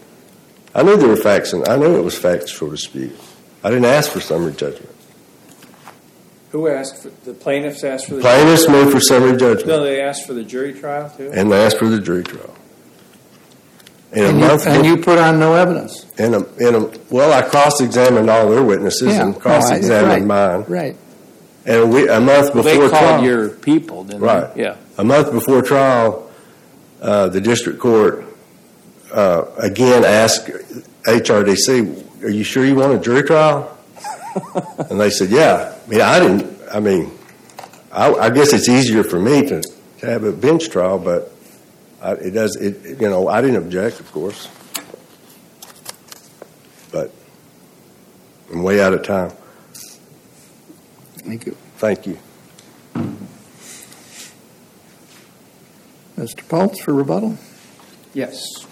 I 0.74 0.84
knew 0.84 0.98
there 0.98 1.08
were 1.08 1.16
facts, 1.16 1.54
and 1.54 1.68
I 1.68 1.78
knew 1.78 1.98
it 1.98 2.04
was 2.04 2.18
factual 2.18 2.70
dispute. 2.70 3.18
I 3.64 3.70
didn't 3.70 3.86
ask 3.86 4.12
for 4.12 4.20
summary 4.20 4.54
judgment. 4.54 4.90
Who 6.52 6.68
asked, 6.68 7.04
for 7.04 7.10
the 7.26 7.34
plaintiffs 7.34 7.84
asked 7.84 8.08
for 8.08 8.16
the... 8.16 8.22
Plaintiffs 8.22 8.68
moved 8.70 8.92
for 8.92 9.00
summary 9.02 9.38
judgment, 9.38 9.68
No, 9.68 9.84
they 9.84 10.02
asked 10.02 10.26
for 10.26 10.34
the 10.34 10.44
jury 10.44 10.74
trial, 10.74 11.10
too? 11.16 11.30
and 11.34 11.52
they 11.52 11.66
asked 11.66 11.78
for 11.80 11.88
the 11.90 12.00
jury 12.00 12.24
trial. 12.24 12.54
In 14.14 14.24
a 14.24 14.28
And 14.30 14.40
you, 14.40 14.48
month, 14.48 14.66
and 14.68 14.86
you 14.86 14.98
put 14.98 15.18
on 15.18 15.40
no 15.40 15.54
evidence. 15.56 16.06
in 16.18 16.34
a, 16.34 16.44
in 16.56 16.76
a, 16.76 16.92
well, 17.10 17.34
I 17.34 17.42
cross-examined 17.42 18.30
all 18.30 18.50
their 18.50 18.64
witnesses 18.64 19.14
Yeah. 19.16 19.24
and 19.24 19.32
No, 19.34 19.38
I- 19.38 19.42
cross-examined 19.42 20.28
mine. 20.28 20.64
Right. 20.70 20.96
And 21.66 21.92
we, 21.92 22.08
a 22.08 22.20
month 22.20 22.54
Well, 22.54 22.64
before 22.64 22.84
They 22.84 22.90
trial. 22.90 22.90
called 23.14 23.26
your 23.26 23.50
people, 23.50 24.04
didn't 24.04 24.22
they? 24.22 24.28
Right. 24.28 24.56
Yeah. 24.58 24.76
A 24.98 25.04
month 25.04 25.32
before 25.32 25.62
trial, 25.62 26.30
uh, 27.02 27.28
the 27.30 27.42
district 27.42 27.80
court 27.80 28.24
uh, 29.12 29.46
again 29.58 30.06
asked 30.06 30.48
HRDC, 31.08 32.24
"Are 32.24 32.30
you 32.30 32.44
sure 32.44 32.66
you 32.66 32.76
want 32.76 32.94
a 32.94 33.00
jury 33.00 33.24
trial?" 33.24 33.76
and 34.90 35.00
they 35.00 35.10
said, 35.10 35.30
"Yeah." 35.30 35.74
I 35.86 35.90
mean, 35.90 36.02
I 36.02 36.20
didn't. 36.20 36.60
I 36.72 36.80
mean, 36.80 37.12
I, 37.92 38.12
I 38.14 38.30
guess 38.30 38.54
it's 38.54 38.68
easier 38.70 39.04
for 39.04 39.20
me 39.20 39.46
to, 39.48 39.62
to 40.00 40.06
have 40.06 40.24
a 40.24 40.32
bench 40.32 40.70
trial, 40.70 41.00
but 41.00 41.32
I, 42.02 42.12
it 42.14 42.32
does. 42.32 42.56
It 42.58 43.00
you 43.02 43.10
know, 43.10 43.28
I 43.28 43.42
didn't 43.42 43.58
object, 43.58 44.00
of 44.00 44.12
course, 44.12 44.50
but 46.92 47.12
I'm 48.52 48.64
way 48.64 48.82
out 48.82 48.94
of 48.94 49.04
time. 49.04 49.32
Thank 51.26 51.46
you. 51.48 51.58
Thank 51.78 52.06
you. 52.08 52.18
Mr. 56.18 56.48
Pultz 56.48 56.80
for 56.80 56.94
rebuttal? 56.94 57.38
Yes. 58.14 58.66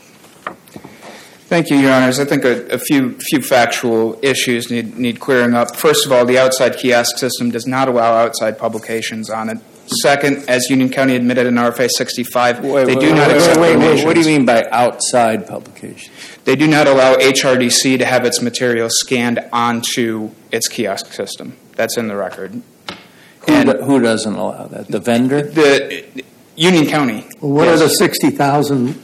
Thank 1.48 1.70
you, 1.70 1.78
Your 1.78 1.92
Honors. 1.92 2.20
I 2.20 2.26
think 2.26 2.46
a, 2.46 2.66
a 2.68 2.78
few 2.78 3.18
few 3.20 3.42
factual 3.42 4.18
issues 4.22 4.72
need 4.72 4.98
need 4.98 5.20
clearing 5.20 5.54
up. 5.54 5.76
First 5.76 6.06
of 6.06 6.12
all, 6.12 6.26
the 6.26 6.38
outside 6.38 6.78
kiosk 6.78 7.18
system 7.18 7.52
does 7.52 7.68
not 7.68 7.88
allow 7.88 8.14
outside 8.14 8.58
publications 8.58 9.30
on 9.30 9.50
it. 9.50 9.58
Second, 9.88 10.50
as 10.50 10.70
Union 10.70 10.90
County 10.90 11.16
admitted 11.16 11.46
in 11.46 11.56
RFA 11.56 11.90
65, 11.90 12.60
Wait, 12.64 12.86
they 12.86 12.96
wait, 12.96 13.00
do 13.02 13.08
wait, 13.08 13.16
not 13.16 13.28
wait, 13.28 13.36
accept 13.36 13.60
wait, 13.60 13.76
wait, 13.76 13.82
donations. 13.84 14.06
What 14.06 14.14
do 14.16 14.22
you 14.22 14.26
mean 14.28 14.46
by 14.46 14.66
outside 14.72 15.46
publication? 15.48 16.14
They 16.46 16.56
do 16.56 16.68
not 16.68 16.88
allow 16.88 17.16
HRDC 17.16 17.98
to 18.00 18.06
have 18.06 18.26
its 18.26 18.42
material 18.42 18.88
scanned 18.90 19.40
onto 19.52 20.32
its 20.52 20.68
kiosk 20.68 21.12
system. 21.14 21.58
That's 21.76 21.98
in 21.98 22.08
the 22.08 22.16
record. 22.16 22.54
Who, 22.54 23.52
And- 23.54 23.72
do- 23.72 23.84
who 23.84 24.00
doesn't 24.00 24.34
allow 24.34 24.68
that? 24.68 24.88
The 24.88 25.00
vendor? 25.00 25.42
The 25.42 26.24
Union 26.56 26.86
County. 26.88 27.28
Well, 27.42 27.52
what 27.52 27.68
are 27.68 27.78
the 27.78 27.90
60,000 27.90 28.96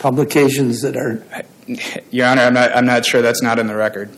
publications 0.00 0.82
that 0.82 0.96
are, 0.96 1.24
Your 2.10 2.26
Honor, 2.26 2.42
I'm 2.42 2.54
not, 2.54 2.76
I'm 2.76 2.86
not 2.86 3.06
sure 3.06 3.22
that's 3.22 3.42
not 3.42 3.58
in 3.60 3.66
the 3.68 3.76
record. 3.76 4.10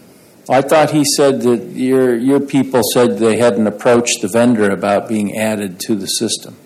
I 0.49 0.63
thought 0.63 0.91
he 0.93 1.05
said 1.17 1.43
that 1.43 1.71
your, 1.73 2.15
your 2.17 2.41
people 2.41 2.83
said 2.95 3.19
they 3.19 3.37
hadn't 3.39 3.67
approached 3.67 4.23
the 4.23 4.29
vendor 4.29 4.71
about 4.71 5.09
being 5.09 5.37
added 5.37 5.81
to 5.81 5.97
the 5.97 6.07
system. 6.07 6.57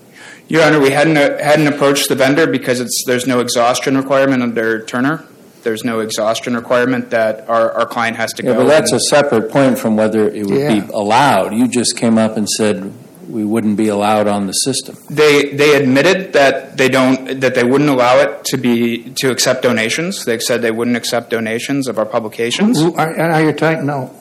Your 0.48 0.62
Honor, 0.64 0.80
we 0.80 0.90
hadn't 0.90 1.16
hadn't 1.16 1.68
approached 1.68 2.08
the 2.08 2.16
vendor 2.16 2.46
because 2.46 2.80
it's 2.80 3.04
there's 3.06 3.26
no 3.26 3.38
exhaustion 3.40 3.96
requirement 3.96 4.42
under 4.42 4.84
Turner. 4.84 5.24
There's 5.62 5.84
no 5.84 6.00
exhaustion 6.00 6.54
requirement 6.56 7.10
that 7.10 7.48
our, 7.48 7.70
our 7.72 7.86
client 7.86 8.16
has 8.16 8.32
to 8.34 8.42
Yeah, 8.42 8.52
go. 8.54 8.62
but 8.64 8.68
that's 8.68 8.92
a 8.92 8.98
separate 9.00 9.50
point 9.50 9.78
from 9.78 9.96
whether 9.96 10.28
it 10.28 10.46
would 10.46 10.58
Yeah. 10.58 10.80
be 10.80 10.92
allowed. 10.92 11.54
You 11.54 11.68
just 11.68 11.96
came 11.96 12.18
up 12.18 12.36
and 12.36 12.48
said 12.48 12.92
we 13.30 13.44
wouldn't 13.44 13.76
be 13.76 13.88
allowed 13.88 14.26
on 14.26 14.46
the 14.46 14.52
system. 14.52 14.96
they 15.08 15.50
they 15.50 15.74
admitted 15.76 16.32
that 16.32 16.76
they 16.76 16.88
don't 16.88 17.40
that 17.40 17.54
they 17.54 17.64
wouldn't 17.64 17.90
allow 17.90 18.18
it 18.18 18.44
to 18.46 18.56
be 18.56 19.10
to 19.20 19.30
accept 19.30 19.62
donations. 19.62 20.24
They 20.24 20.38
said 20.38 20.62
they 20.62 20.70
wouldn't 20.70 20.96
accept 20.96 21.30
donations 21.30 21.88
of 21.88 21.98
our 21.98 22.06
publications. 22.06 22.80
are, 22.80 23.20
are 23.20 23.42
you 23.42 23.52
talking, 23.52 23.86
no. 23.86 24.14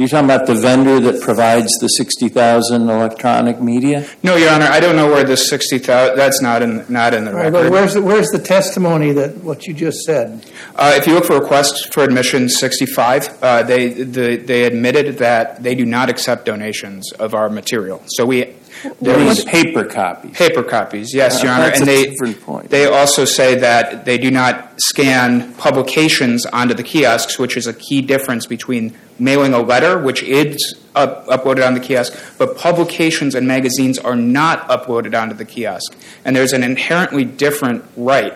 You're 0.00 0.08
talking 0.08 0.24
about 0.30 0.46
the 0.46 0.54
vendor 0.54 0.98
that 1.00 1.20
provides 1.20 1.68
the 1.82 1.88
60,000 1.88 2.88
electronic 2.88 3.60
media? 3.60 4.06
No, 4.22 4.36
Your 4.36 4.48
Honor, 4.50 4.64
I 4.64 4.80
don't 4.80 4.96
know 4.96 5.08
where 5.08 5.24
this 5.24 5.48
sixty 5.50 5.78
thousand. 5.78 6.16
That's 6.16 6.40
not 6.40 6.62
in 6.62 6.86
not 6.88 7.12
in 7.12 7.26
the 7.26 7.32
Right, 7.34 7.52
but 7.52 7.58
record. 7.64 7.72
where's, 7.72 7.92
the- 7.94 8.00
where's 8.02 8.28
the 8.28 8.38
testimony 8.38 9.12
that, 9.12 9.36
what 9.44 9.66
you 9.66 9.74
just 9.74 9.98
said? 10.04 10.46
Uh, 10.74 10.94
if 10.96 11.06
you 11.06 11.12
look 11.12 11.26
for 11.26 11.38
request 11.38 11.92
for 11.92 12.02
admission 12.02 12.48
65, 12.48 13.42
uh, 13.42 13.62
they 13.62 13.88
the, 13.90 14.36
they 14.36 14.64
admitted 14.64 15.18
that 15.18 15.62
they 15.62 15.74
do 15.74 15.84
not 15.84 16.08
accept 16.08 16.46
donations 16.46 17.12
of 17.12 17.34
our 17.34 17.50
material. 17.50 18.02
So 18.06 18.24
we 18.24 18.44
there 18.44 18.54
These 18.82 19.16
was 19.16 19.44
paper 19.44 19.84
copies. 19.84 20.30
paper 20.36 20.62
copies, 20.62 21.14
yes, 21.14 21.40
Uh, 21.40 21.44
Your 21.46 21.52
Honor, 21.54 21.64
that's 21.64 21.80
and 21.80 21.88
a 21.88 21.92
they 21.92 22.04
different 22.10 22.40
point. 22.42 22.70
they 22.70 22.86
also 22.86 23.24
say 23.24 23.54
that 23.56 24.04
they 24.04 24.16
do 24.18 24.30
not 24.30 24.72
scan 24.80 25.52
publications 25.54 26.46
onto 26.46 26.74
the 26.74 26.82
kiosks, 26.82 27.38
which 27.38 27.56
is 27.56 27.66
a 27.66 27.74
key 27.74 28.00
difference 28.00 28.46
between 28.46 28.96
mailing 29.18 29.52
a 29.52 29.60
letter, 29.60 29.98
which 29.98 30.22
is 30.22 30.56
up, 30.94 31.26
uploaded 31.26 31.66
on 31.66 31.74
the 31.74 31.80
kiosk, 31.80 32.12
but 32.38 32.56
publications 32.56 33.34
and 33.34 33.46
magazines 33.46 33.98
are 33.98 34.16
not 34.16 34.66
uploaded 34.68 35.20
onto 35.20 35.34
the 35.34 35.44
kiosk, 35.44 35.94
and 36.24 36.34
there's 36.34 36.52
an 36.52 36.62
inherently 36.62 37.24
different 37.24 37.84
right 37.96 38.34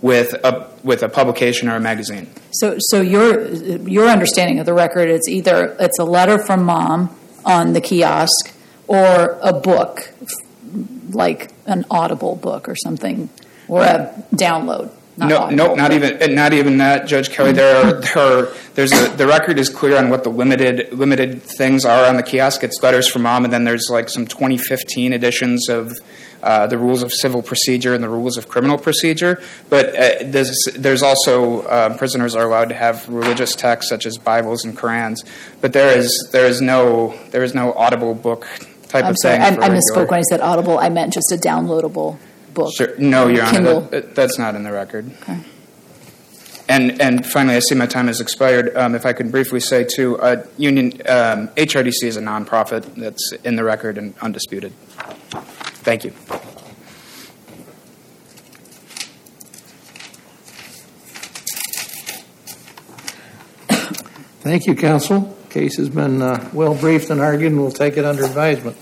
with 0.00 0.34
a 0.44 0.68
with 0.84 1.02
a 1.02 1.08
publication 1.08 1.68
or 1.68 1.76
a 1.76 1.80
magazine. 1.80 2.30
So, 2.52 2.76
so 2.78 3.00
your, 3.00 3.48
your 3.88 4.06
understanding 4.06 4.58
of 4.58 4.66
the 4.66 4.74
record, 4.74 5.08
it's 5.08 5.26
either, 5.28 5.74
it's 5.80 5.98
a 5.98 6.04
letter 6.04 6.38
from 6.38 6.62
mom 6.64 7.16
on 7.44 7.72
the 7.72 7.80
kiosk 7.80 8.52
or 8.86 9.38
a 9.42 9.52
book, 9.52 10.12
like 11.10 11.52
an 11.66 11.84
audible 11.90 12.36
book 12.36 12.68
or 12.68 12.76
something, 12.76 13.28
or 13.68 13.82
a 13.82 14.14
download. 14.34 14.90
Not 15.16 15.28
no, 15.28 15.36
audible, 15.38 15.56
nope, 15.56 15.76
not 15.76 15.90
but- 15.90 16.02
even 16.02 16.34
not 16.34 16.52
even 16.52 16.78
that, 16.78 17.06
Judge 17.06 17.30
Kelly. 17.30 17.52
There 17.52 17.76
are 17.86 17.92
there 18.00 18.18
are 18.18 18.48
there's 18.74 18.92
a 18.92 19.08
the 19.10 19.26
record 19.28 19.58
is 19.60 19.68
clear 19.68 19.96
on 19.96 20.10
what 20.10 20.24
the 20.24 20.30
limited 20.30 20.92
limited 20.92 21.40
things 21.42 21.84
are 21.84 22.06
on 22.06 22.16
the 22.16 22.22
kiosk. 22.24 22.64
It's 22.64 22.82
letters 22.82 23.06
from 23.06 23.22
mom, 23.22 23.44
and 23.44 23.52
then 23.52 23.62
there's 23.62 23.88
like 23.90 24.08
some 24.08 24.26
2015 24.26 25.12
editions 25.12 25.68
of. 25.68 25.92
Uh, 26.42 26.66
the 26.66 26.76
rules 26.76 27.02
of 27.02 27.10
civil 27.10 27.40
procedure 27.40 27.94
and 27.94 28.04
the 28.04 28.08
rules 28.08 28.36
of 28.36 28.48
criminal 28.48 28.76
procedure, 28.76 29.40
but 29.70 29.96
uh, 29.96 30.10
there's, 30.24 30.54
there's 30.76 31.02
also 31.02 31.62
uh, 31.62 31.96
prisoners 31.96 32.34
are 32.34 32.44
allowed 32.44 32.68
to 32.68 32.74
have 32.74 33.08
religious 33.08 33.56
texts 33.56 33.88
such 33.88 34.04
as 34.04 34.18
Bibles 34.18 34.62
and 34.62 34.76
Korans, 34.76 35.24
but 35.62 35.72
there 35.72 35.96
is 35.96 36.28
there 36.32 36.44
is 36.44 36.60
no 36.60 37.18
there 37.30 37.42
is 37.44 37.54
no 37.54 37.72
audible 37.72 38.14
book 38.14 38.46
type 38.94 39.04
I'm 39.04 39.10
of 39.10 39.16
sorry, 39.20 39.36
thing. 39.38 39.44
I, 39.44 39.54
for 39.54 39.62
I 39.62 39.68
misspoke 39.70 40.10
when 40.10 40.18
I 40.20 40.22
said 40.22 40.40
audible. 40.40 40.78
I 40.78 40.88
meant 40.88 41.12
just 41.12 41.30
a 41.32 41.36
downloadable 41.36 42.18
book. 42.52 42.72
Sure. 42.76 42.96
No, 42.98 43.26
Your 43.28 43.42
Honor, 43.42 43.50
Kindle. 43.52 43.80
that, 43.82 43.90
that- 43.90 44.14
that's 44.14 44.38
not 44.38 44.54
in 44.54 44.62
the 44.62 44.72
record. 44.72 45.10
Okay. 45.22 45.38
And 46.66 46.98
and 47.02 47.26
finally, 47.26 47.56
I 47.56 47.58
see 47.58 47.74
my 47.74 47.84
time 47.86 48.06
has 48.06 48.20
expired. 48.22 48.74
Um, 48.74 48.94
if 48.94 49.04
I 49.04 49.12
could 49.12 49.30
briefly 49.30 49.60
say 49.60 49.84
too, 49.84 50.18
uh, 50.18 50.46
Union 50.56 50.92
um, 51.06 51.48
HRDC 51.48 52.04
is 52.04 52.16
a 52.16 52.22
nonprofit 52.22 52.94
that's 52.94 53.32
in 53.44 53.56
the 53.56 53.64
record 53.64 53.98
and 53.98 54.14
undisputed. 54.22 54.72
Thank 55.84 56.04
you. 56.04 56.12
Thank 64.40 64.66
you, 64.66 64.74
counsel. 64.74 65.36
Case 65.54 65.76
has 65.76 65.88
been 65.88 66.20
uh, 66.20 66.50
well 66.52 66.74
briefed 66.74 67.10
and 67.10 67.20
argued, 67.20 67.52
and 67.52 67.60
we'll 67.60 67.70
take 67.70 67.96
it 67.96 68.04
under 68.04 68.24
advisement. 68.24 68.76